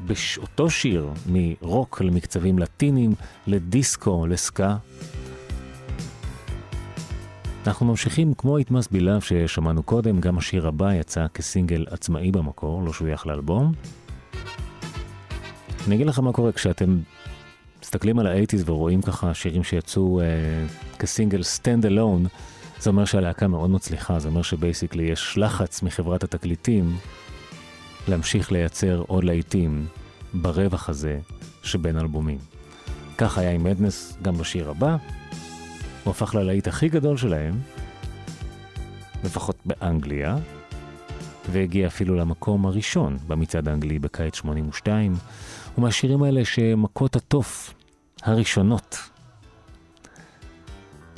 [0.00, 3.14] באותו שיר, מרוק למקצבים לטינים,
[3.46, 4.76] לדיסקו, לסקה.
[7.66, 12.30] אנחנו ממשיכים כמו It Must Be Love ששמענו קודם, גם השיר הבא יצא כסינגל עצמאי
[12.30, 13.72] במקור, לא שוייך לאלבום.
[15.86, 16.98] אני אגיד לך מה קורה כשאתם
[17.82, 20.26] מסתכלים על האייטיז ורואים ככה שירים שיצאו אה,
[20.98, 22.26] כסינגל stand alone,
[22.78, 26.96] זה אומר שהלהקה מאוד מצליחה, זה אומר ש basically יש לחץ מחברת התקליטים
[28.08, 29.86] להמשיך לייצר עוד להיטים
[30.34, 31.18] ברווח הזה
[31.62, 32.38] שבין אלבומים.
[33.18, 34.96] כך היה עם מדנס גם בשיר הבא,
[36.04, 37.60] הוא הפך ללהיט הכי גדול שלהם,
[39.24, 40.36] לפחות באנגליה,
[41.52, 45.14] והגיע אפילו למקום הראשון במצעד האנגלי בקיץ 82,
[45.78, 47.74] ומהשירים האלה שמכות התוף
[48.22, 48.98] הראשונות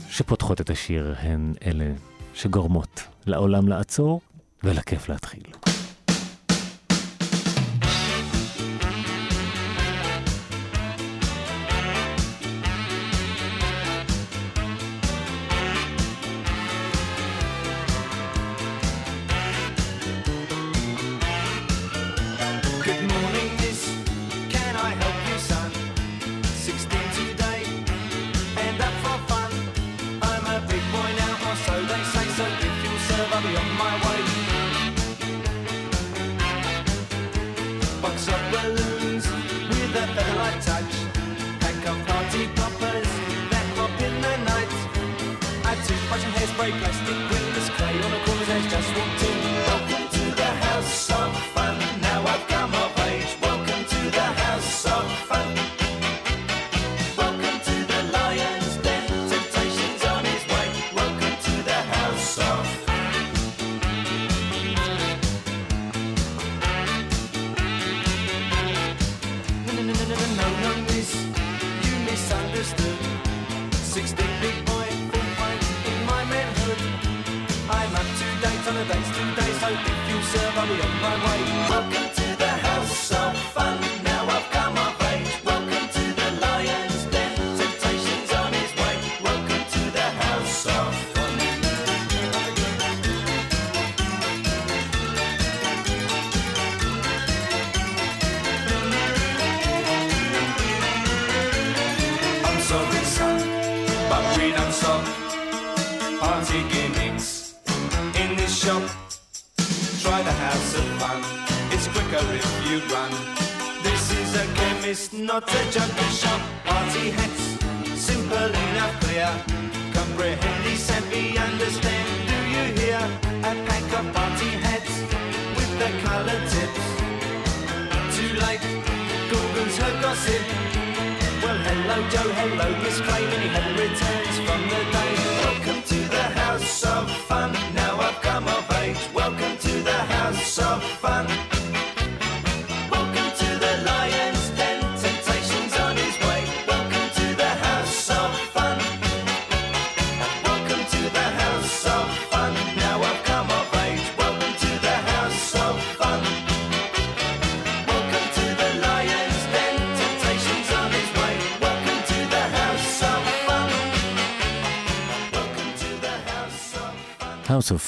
[0.09, 1.93] שפותחות את השיר הן אלה
[2.35, 4.21] שגורמות לעולם לעצור
[4.65, 5.68] ולכיף להתחיל.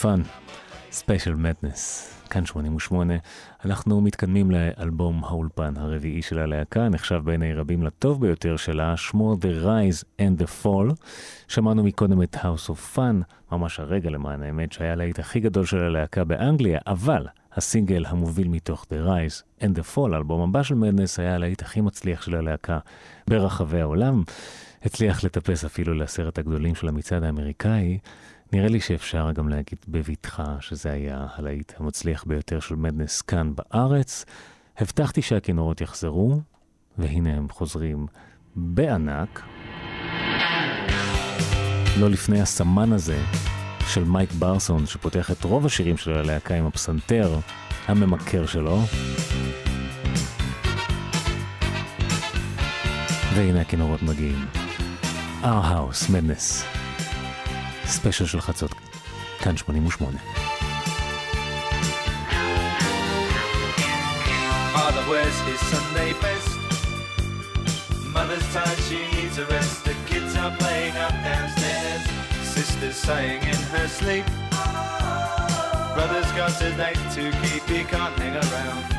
[0.03, 0.21] Fun,
[0.93, 1.79] Special Madness,
[2.31, 3.15] כאן 88.
[3.65, 9.65] אנחנו מתקדמים לאלבום האולפן הרביעי של הלהקה, נחשב בעיני רבים לטוב ביותר שלה, שמו The
[9.67, 10.95] Rise and the Fall.
[11.49, 15.79] שמענו מקודם את House of Fun, ממש הרגע למען האמת, שהיה להיט הכי גדול של
[15.79, 21.21] הלהקה באנגליה, אבל הסינגל המוביל מתוך The Rise and the Fall, האלבום הבא של מדנס,
[21.21, 22.79] היה הלהיט הכי מצליח של הלהקה
[23.29, 24.23] ברחבי העולם.
[24.83, 27.99] הצליח לטפס אפילו לעשרת הגדולים של המצעד האמריקאי.
[28.53, 34.25] נראה לי שאפשר גם להגיד בבטחה שזה היה הלהיט המצליח ביותר של מדנס כאן בארץ.
[34.79, 36.41] הבטחתי שהכינורות יחזרו,
[36.99, 38.07] והנה הם חוזרים
[38.57, 39.43] בענק.
[42.01, 43.19] לא לפני הסמן הזה
[43.89, 47.39] של מייק ברסון, שפותח את רוב השירים של הלהקה עם הפסנתר
[47.87, 48.81] הממכר שלו.
[53.35, 54.47] והנה הכינורות מגיעים.
[55.43, 56.80] Our House, Madness.
[57.90, 58.72] ספיישל של חצות,
[59.40, 60.20] כאן 88.
[64.74, 66.50] Father wears his Sunday best.
[68.16, 69.86] Mother's tired, she needs a rest.
[69.86, 72.04] The kids are playing up downstairs.
[72.54, 74.26] Sister's sighing in her sleep.
[75.96, 78.99] Brother's got a date to keep, he can't hang around.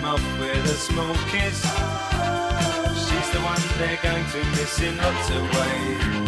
[0.00, 1.62] them up with a small kiss.
[3.06, 6.27] She's the one they're going to miss in lots of ways.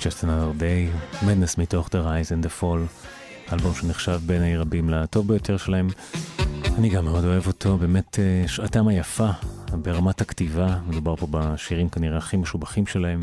[0.00, 0.88] Just Another Day,
[1.22, 3.04] Madness מתוך The Rise and the Fall,
[3.52, 5.88] אלבום שנחשב בין רבים לטוב ביותר שלהם.
[6.78, 9.30] אני גם מאוד אוהב אותו, באמת אה, שעתם היפה
[9.72, 13.20] ברמת הכתיבה, מדובר פה בשירים כנראה הכי משובחים שלהם.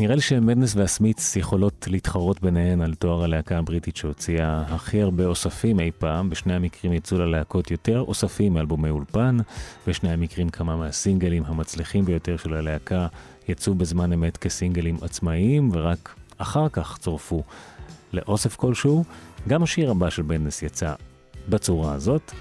[0.00, 5.80] נראה לי שמדנס והסמיץ יכולות להתחרות ביניהן על תואר הלהקה הבריטית שהוציאה הכי הרבה אוספים
[5.80, 6.30] אי פעם.
[6.30, 9.36] בשני המקרים יצאו ללהקות יותר אוספים מאלבומי אולפן.
[9.86, 13.06] בשני המקרים כמה מהסינגלים המצליחים ביותר של הלהקה
[13.48, 17.42] יצאו בזמן אמת כסינגלים עצמאיים, ורק אחר כך צורפו
[18.12, 19.04] לאוסף כלשהו.
[19.48, 20.94] גם השיר הבא של מדנס יצא
[21.48, 22.32] בצורה הזאת.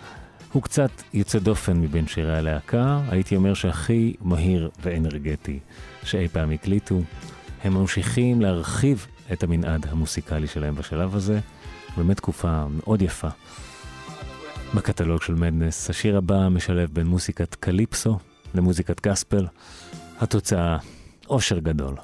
[0.53, 5.59] הוא קצת יוצא דופן מבין שירי הלהקה, הייתי אומר שהכי מהיר ואנרגטי
[6.03, 7.01] שאי פעם הקליטו.
[7.63, 11.39] הם ממשיכים להרחיב את המנעד המוסיקלי שלהם בשלב הזה.
[11.97, 13.27] באמת תקופה מאוד יפה.
[14.75, 18.19] בקטלוג של מדנס, השיר הבא משלב בין מוסיקת קליפסו
[18.55, 19.47] למוזיקת גספל.
[20.19, 20.77] התוצאה,
[21.29, 21.95] אושר גדול.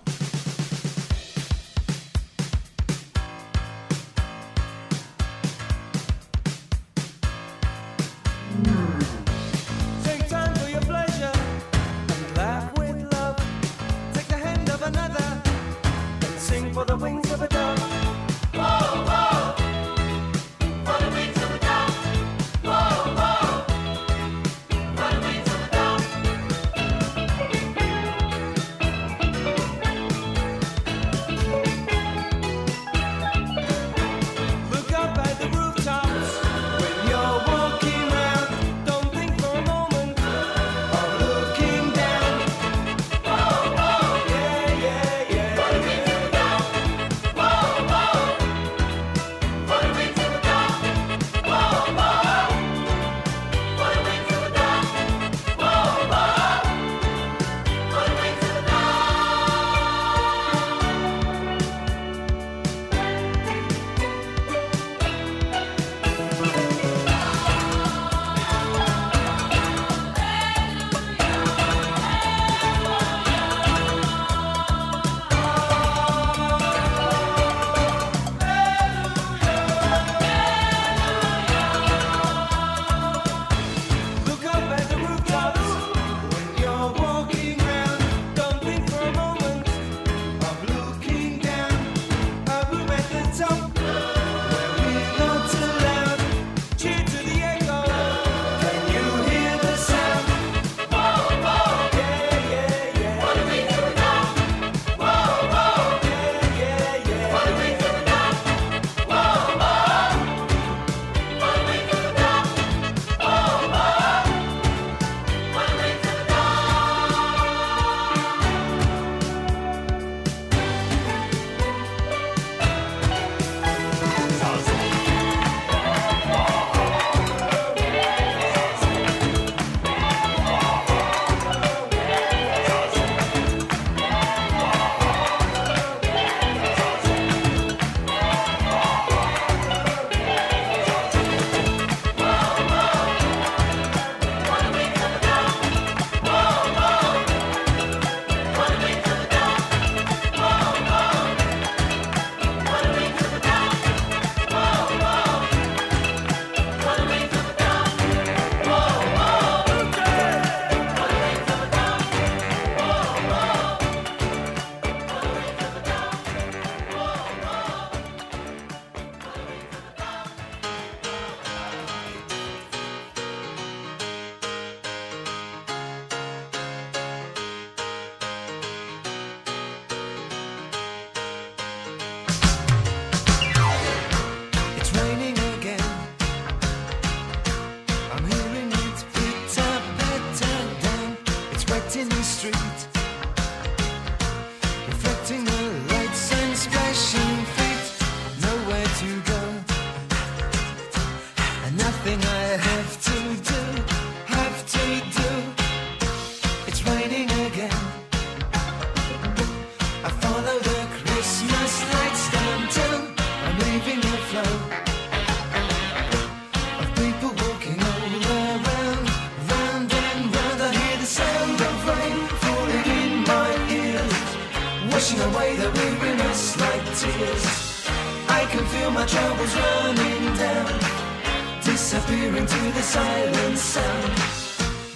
[232.49, 234.13] To the silent sound.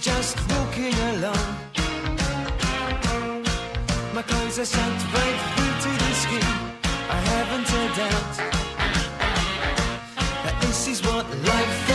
[0.00, 1.46] Just walking along.
[4.12, 6.48] My clothes are soaked right through to the skin.
[7.16, 8.34] I haven't a doubt
[10.44, 11.93] that this is what life is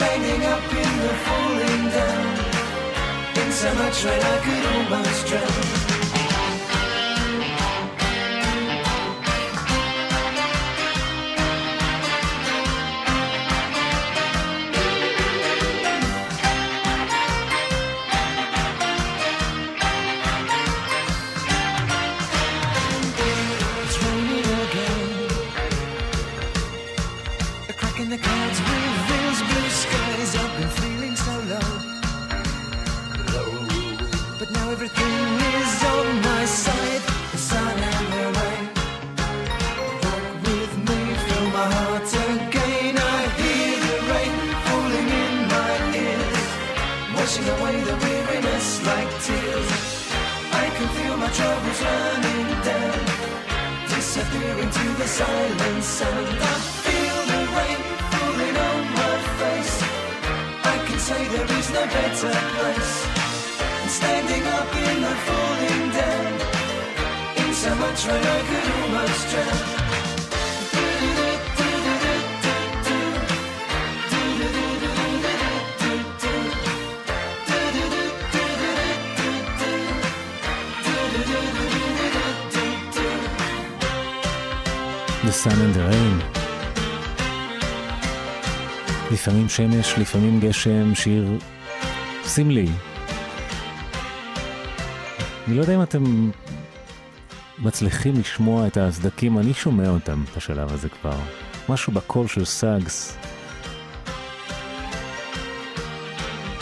[0.00, 2.38] standing up in the falling down.
[3.36, 5.99] In so much rain I could almost drown.
[89.50, 91.38] שמש, לפעמים גשם, שיר
[92.24, 92.68] סמלי.
[95.46, 96.30] אני לא יודע אם אתם
[97.58, 101.18] מצליחים לשמוע את הסדקים, אני שומע אותם בשלב הזה כבר.
[101.68, 103.16] משהו בקול של סאגס.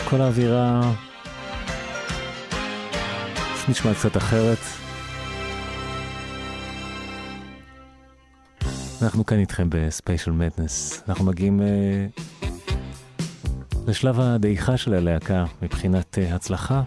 [0.05, 0.93] כל האווירה
[3.69, 4.59] נשמע קצת אחרת.
[9.03, 11.03] אנחנו כאן איתכם בספיישל מדנס.
[11.09, 11.61] אנחנו מגיעים
[13.89, 16.83] אה, לשלב הדעיכה של הלהקה מבחינת אה, הצלחה.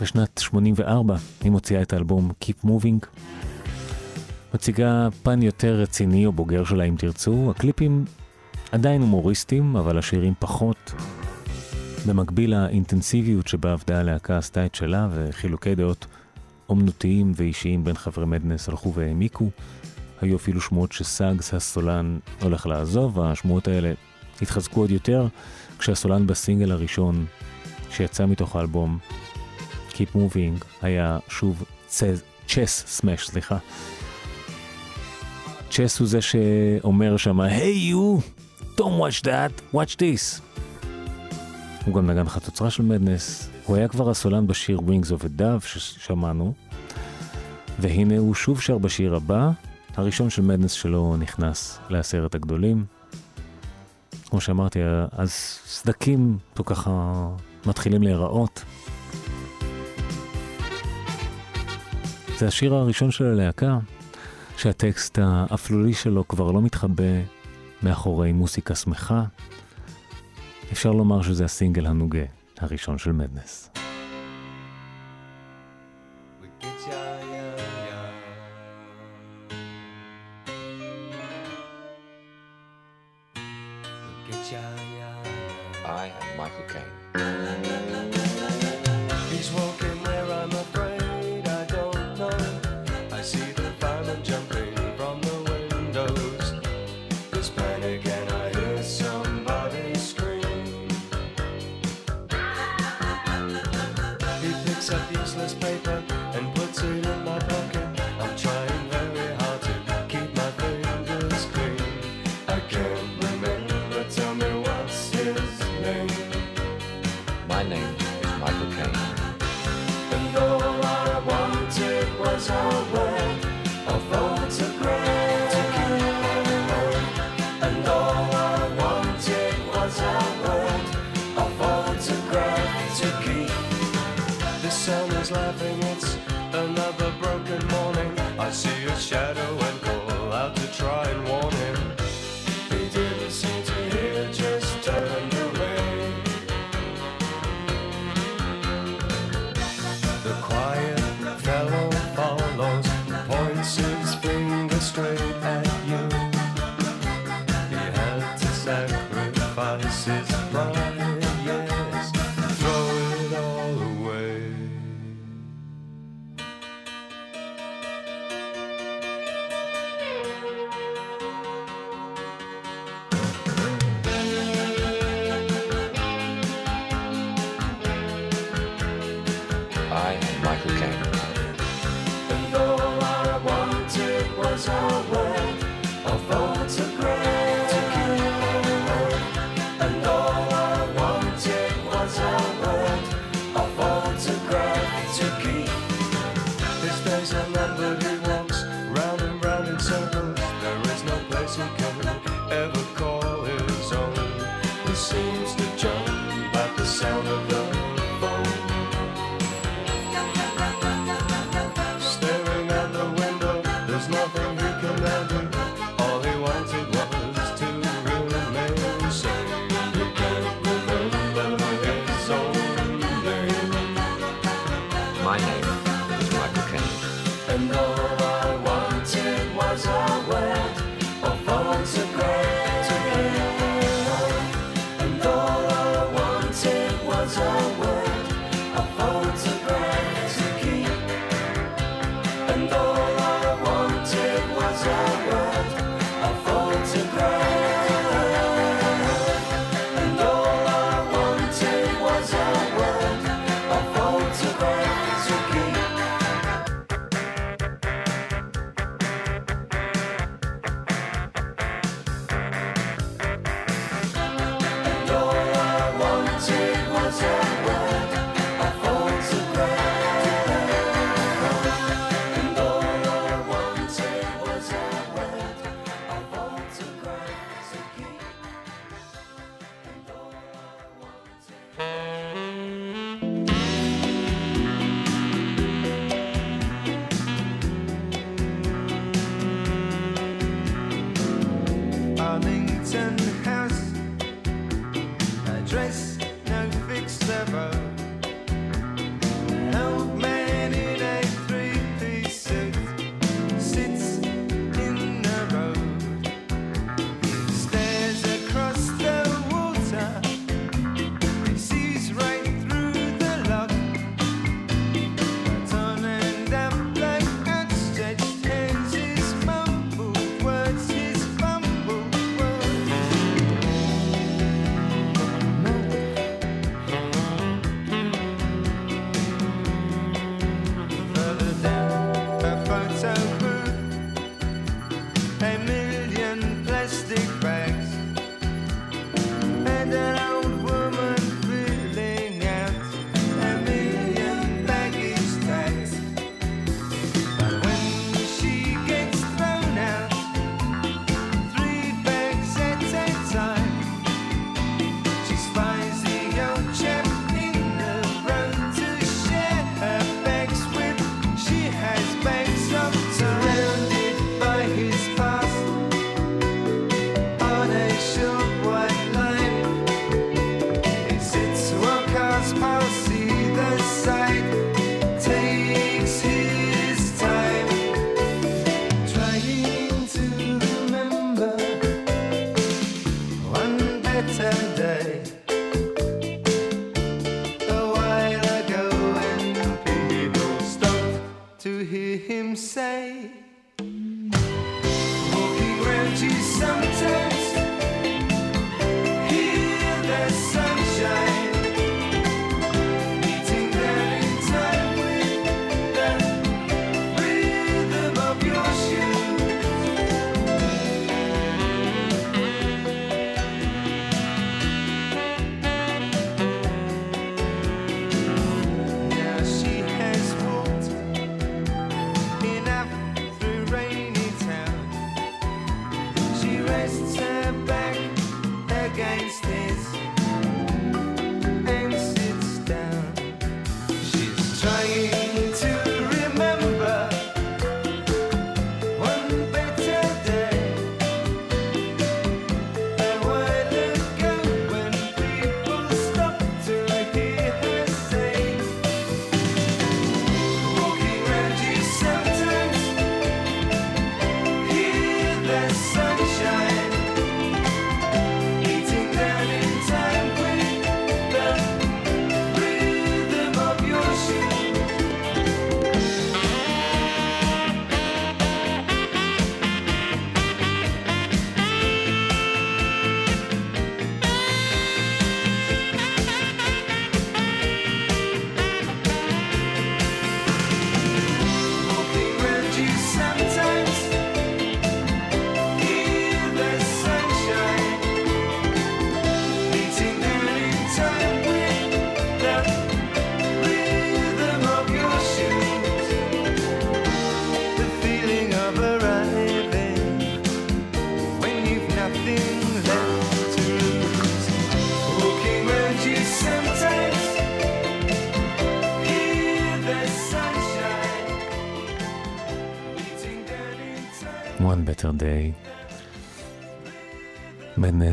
[0.00, 3.06] בשנת 84 היא מוציאה את האלבום Keep Moving.
[4.54, 7.50] מציגה פן יותר רציני או בוגר שלה אם תרצו.
[7.50, 8.04] הקליפים
[8.72, 10.92] עדיין הומוריסטיים, אבל השירים פחות.
[12.06, 16.06] במקביל לאינטנסיביות שבה עבדה הלהקה עשתה את שלה וחילוקי דעות
[16.68, 19.50] אומנותיים ואישיים בין חברי מדנס הלכו והעמיקו.
[20.20, 23.92] היו אפילו שמועות שסאגס הסולן הולך לעזוב, השמועות האלה
[24.42, 25.26] התחזקו עוד יותר
[25.78, 27.26] כשהסולן בסינגל הראשון
[27.90, 28.98] שיצא מתוך האלבום
[29.90, 31.64] Keep Moving היה שוב
[32.46, 33.58] צ'ס סמאש, סליחה.
[35.70, 38.22] צ'ס הוא זה שאומר שם, היי hey you,
[38.76, 40.40] don't watch that, watch this.
[41.84, 45.66] הוא גם נגן חצוצרה של מדנס, הוא היה כבר הסולן בשיר Wings of a Dove
[45.66, 46.54] ששמענו,
[47.78, 49.50] והנה הוא שוב שר בשיר הבא,
[49.96, 52.84] הראשון של מדנס שלו נכנס לעשרת הגדולים.
[54.30, 54.78] כמו שאמרתי,
[55.12, 55.30] אז
[55.66, 57.26] סדקים פה ככה
[57.66, 58.64] מתחילים להיראות.
[62.38, 63.78] זה השיר הראשון של הלהקה,
[64.56, 67.22] שהטקסט האפלולי שלו כבר לא מתחבא
[67.82, 69.24] מאחורי מוסיקה שמחה.
[70.72, 72.24] אפשר לומר שזה הסינגל הנוגה
[72.58, 73.70] הראשון של מדנס.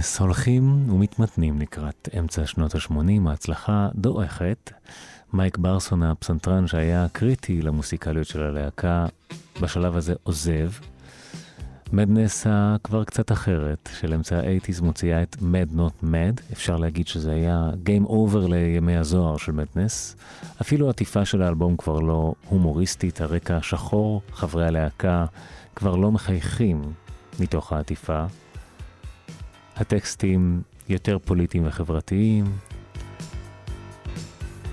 [0.03, 4.71] מדנס הולכים ומתמתנים לקראת אמצע שנות ה-80, ההצלחה דועכת.
[5.33, 9.05] מייק ברסון הפסנתרן שהיה קריטי למוסיקליות של הלהקה,
[9.61, 10.71] בשלב הזה עוזב.
[11.93, 17.31] מדנס הכבר קצת אחרת, של אמצע ה-80's מוציאה את Mad Not Mad, אפשר להגיד שזה
[17.31, 20.15] היה Game Over לימי הזוהר של מדנס.
[20.61, 25.25] אפילו העטיפה של האלבום כבר לא הומוריסטית, הרקע השחור, חברי הלהקה
[25.75, 26.81] כבר לא מחייכים
[27.39, 28.25] מתוך העטיפה.
[29.77, 32.45] הטקסטים יותר פוליטיים וחברתיים.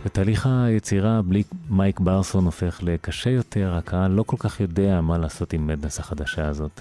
[0.04, 5.52] ותהליך היצירה בלי מייק ברסון הופך לקשה יותר, הקהל לא כל כך יודע מה לעשות
[5.52, 6.80] עם מדנס החדשה הזאת.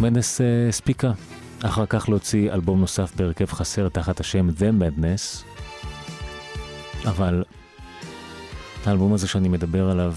[0.00, 1.12] מדנס אה, הספיקה
[1.64, 5.44] אחר כך להוציא אלבום נוסף בהרכב חסר תחת השם The Madness,
[7.08, 7.44] אבל
[8.86, 10.14] האלבום הזה שאני מדבר עליו,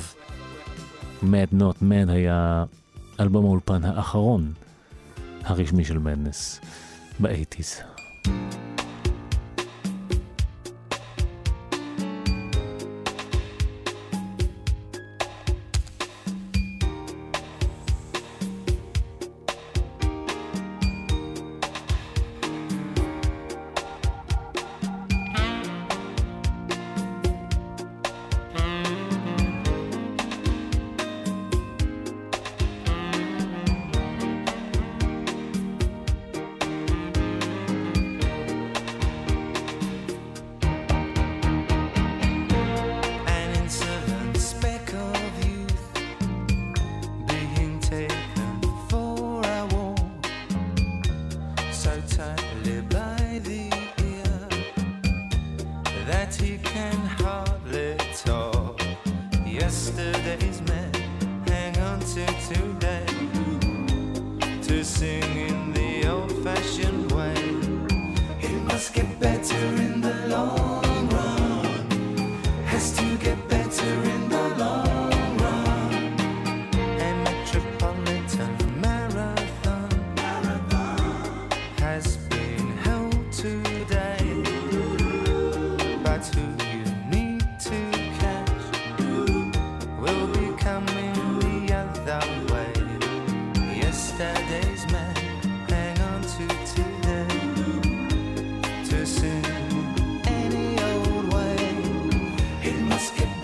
[1.23, 2.63] Mad Not Mad, היה
[3.19, 4.53] אלבום האולפן האחרון
[5.43, 6.61] הרשמי של מדנס
[7.19, 7.75] באייטיז.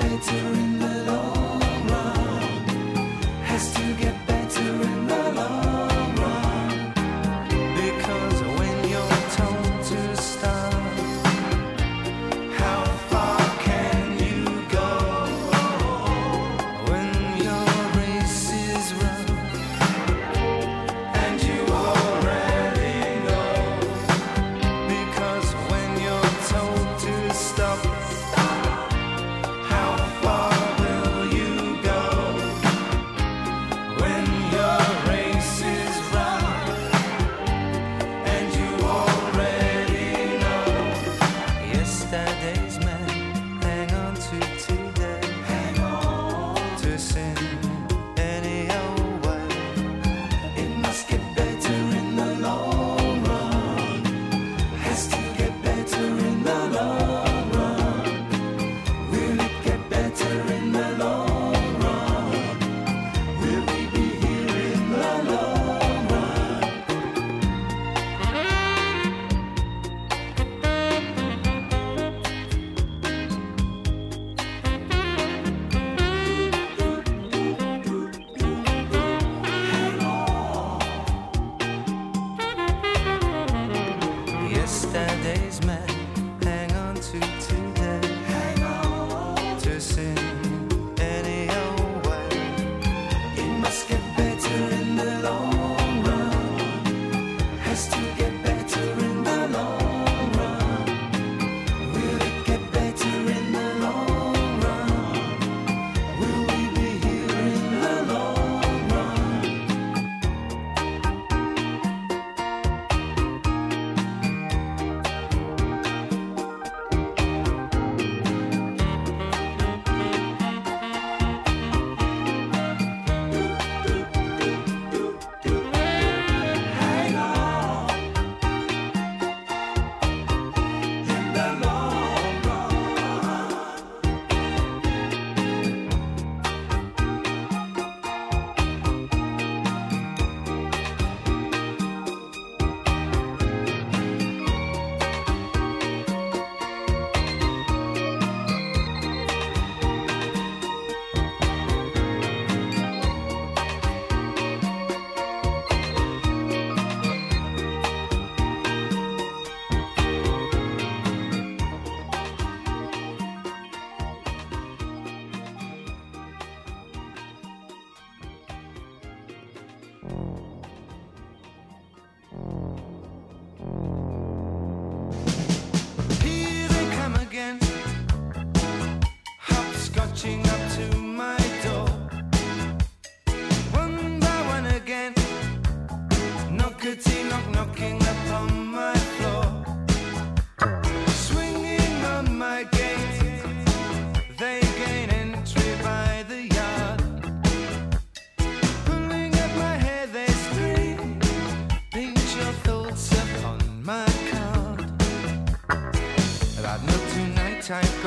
[0.08, 1.07] glitter in the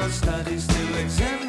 [0.00, 1.39] medical studies to examine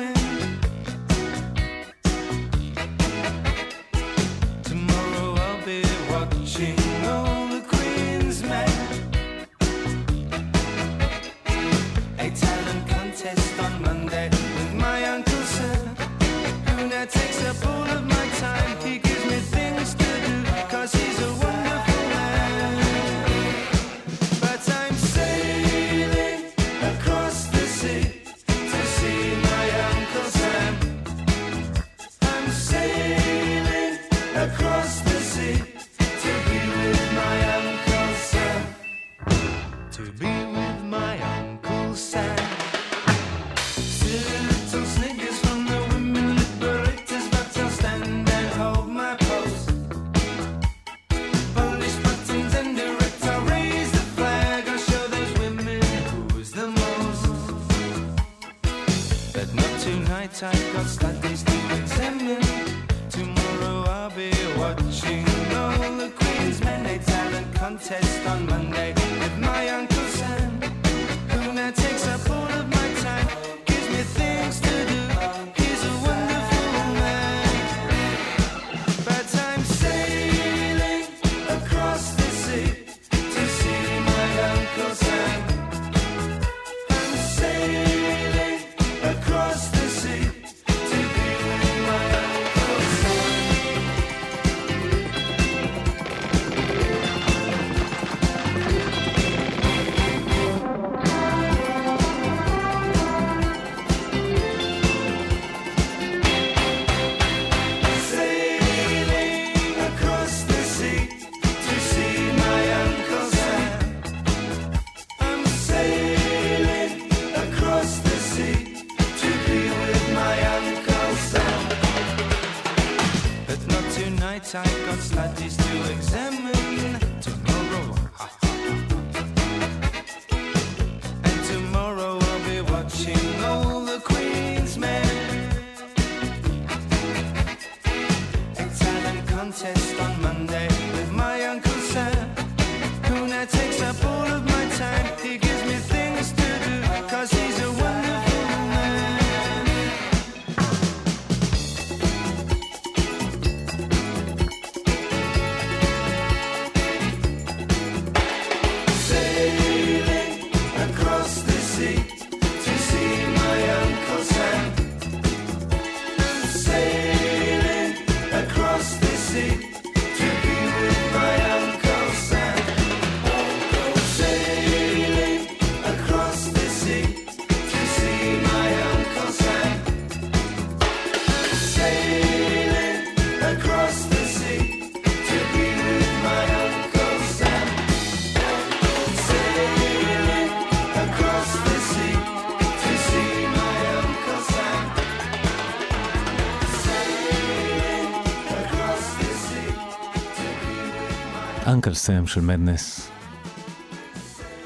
[201.81, 203.09] אנקל סם של מדנס.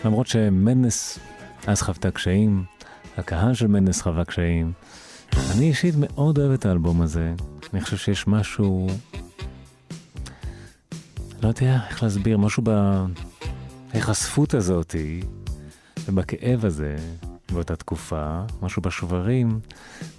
[0.05, 1.19] למרות שמדנס
[1.67, 2.63] אז חוותה קשיים,
[3.17, 4.71] הקהל של מדנס חווה קשיים.
[5.51, 7.33] אני אישית מאוד אוהב את האלבום הזה.
[7.73, 8.87] אני חושב שיש משהו...
[11.43, 12.63] לא יודע איך להסביר, משהו
[13.93, 15.21] בהיחשפות הזאתי
[16.05, 16.95] ובכאב הזה
[17.51, 19.59] באותה תקופה, משהו בשוברים,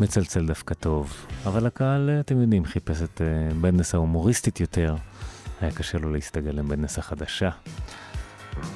[0.01, 1.27] מצלצל דווקא טוב.
[1.47, 4.97] אבל הקהל, אתם יודעים, חיפש את אה, מדנס ההומוריסטית יותר.
[5.61, 7.51] היה קשה לו להסתגלם בנס החדשה.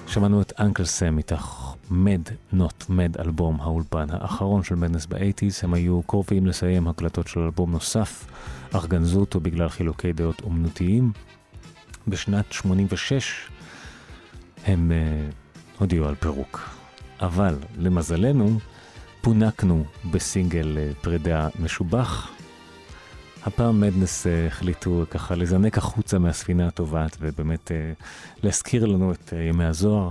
[0.07, 5.75] שמענו את אנקל סם מתוך מד נוט מד אלבום האולפן האחרון של מדנס באייטיז, הם
[5.75, 8.27] היו קרובים לסיים הקלטות של אלבום נוסף,
[8.73, 11.13] אך גנזו אותו בגלל חילוקי דעות אומנותיים.
[12.09, 13.49] בשנת 86
[14.67, 15.35] הם uh,
[15.79, 16.71] הודיעו על פירוק.
[17.21, 18.59] אבל למזלנו,
[19.21, 22.31] פונקנו בסינגל אה, פרידה משובח,
[23.47, 27.93] הפעם מדנס אה, החליטו ככה לזנק החוצה מהספינה הטובעת ובאמת אה,
[28.43, 30.11] להזכיר לנו את אה, ימי הזוהר.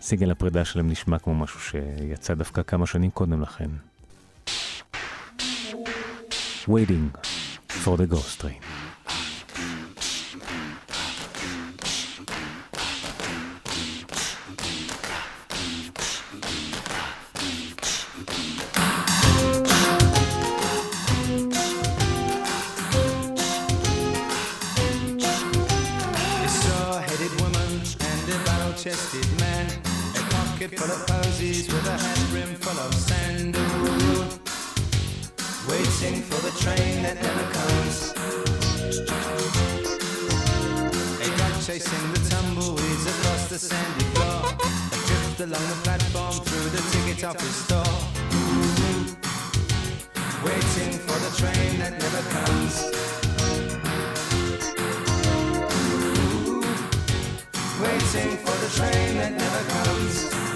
[0.00, 3.70] סיגל הפרידה שלהם נשמע כמו משהו שיצא דווקא כמה שנים קודם לכן.
[6.68, 7.18] Waiting
[7.68, 8.77] for the Ghost Train.
[37.14, 38.12] Never comes.
[41.20, 44.42] A dog chasing the tumbleweeds across the sandy floor.
[44.92, 47.92] Adrift along the platform through the ticket office door.
[50.44, 52.74] Waiting for the train that never comes.
[57.80, 60.47] Waiting for the train that never comes.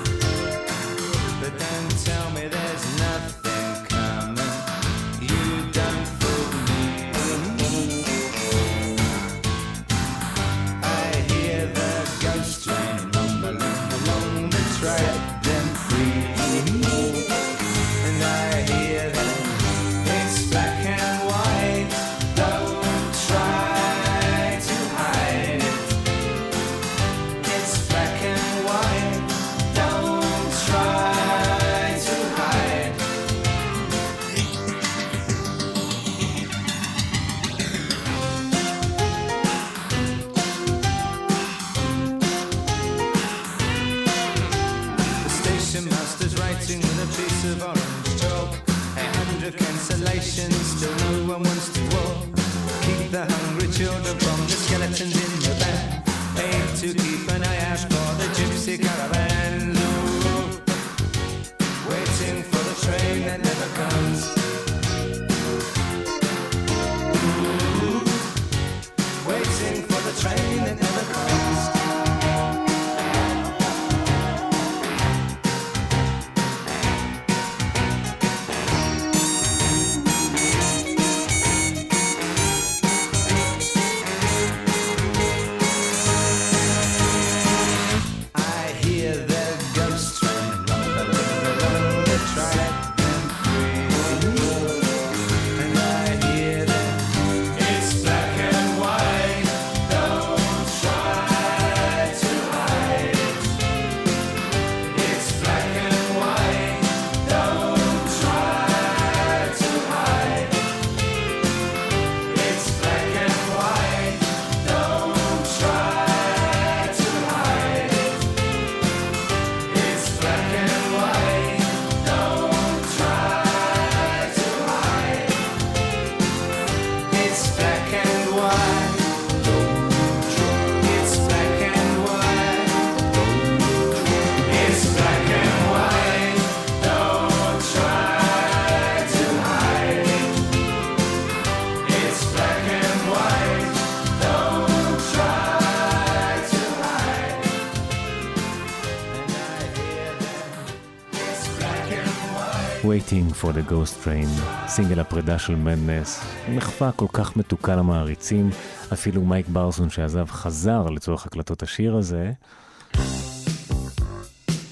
[153.43, 154.29] For the Ghost Train,
[154.67, 158.51] סינגל הפרידה של מדנס, מחווה כל כך מתוקה למעריצים,
[158.93, 162.33] אפילו מייק ברסון שעזב חזר לצורך הקלטות השיר הזה.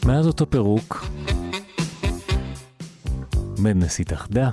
[0.06, 1.06] מאז אותו פירוק,
[3.59, 4.51] מדנס התאחדה,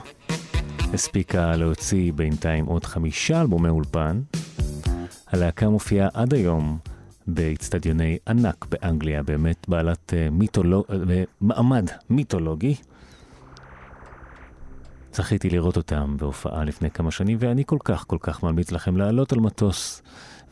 [0.94, 4.22] הספיקה להוציא בינתיים עוד חמישה אלבומי אולפן.
[5.28, 6.78] הלהקה מופיעה עד היום
[7.28, 10.86] באיצטדיוני ענק באנגליה, באמת בעלת אה, מיתולוג...
[10.90, 12.76] אה, מעמד מיתולוגי.
[15.18, 19.34] זכיתי לראות אותם בהופעה לפני כמה שנים, ואני כל כך כל כך ממליץ לכם לעלות
[19.34, 20.02] על מטוס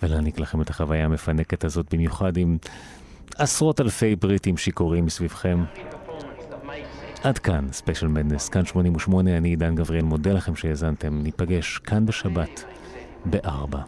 [0.04, 2.58] ולהעניק לכם את החוויה המפנקת הזאת, במיוחד עם
[3.38, 5.64] עשרות אלפי בריטים שיכורים מסביבכם.
[7.24, 12.64] עד כאן, ספיישל מדנס, כאן 88, אני עידן גבריאל, מודה לכם שהאזנתם, ניפגש כאן בשבת,
[13.26, 13.80] בארבע.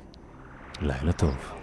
[0.82, 1.57] לילה טוב.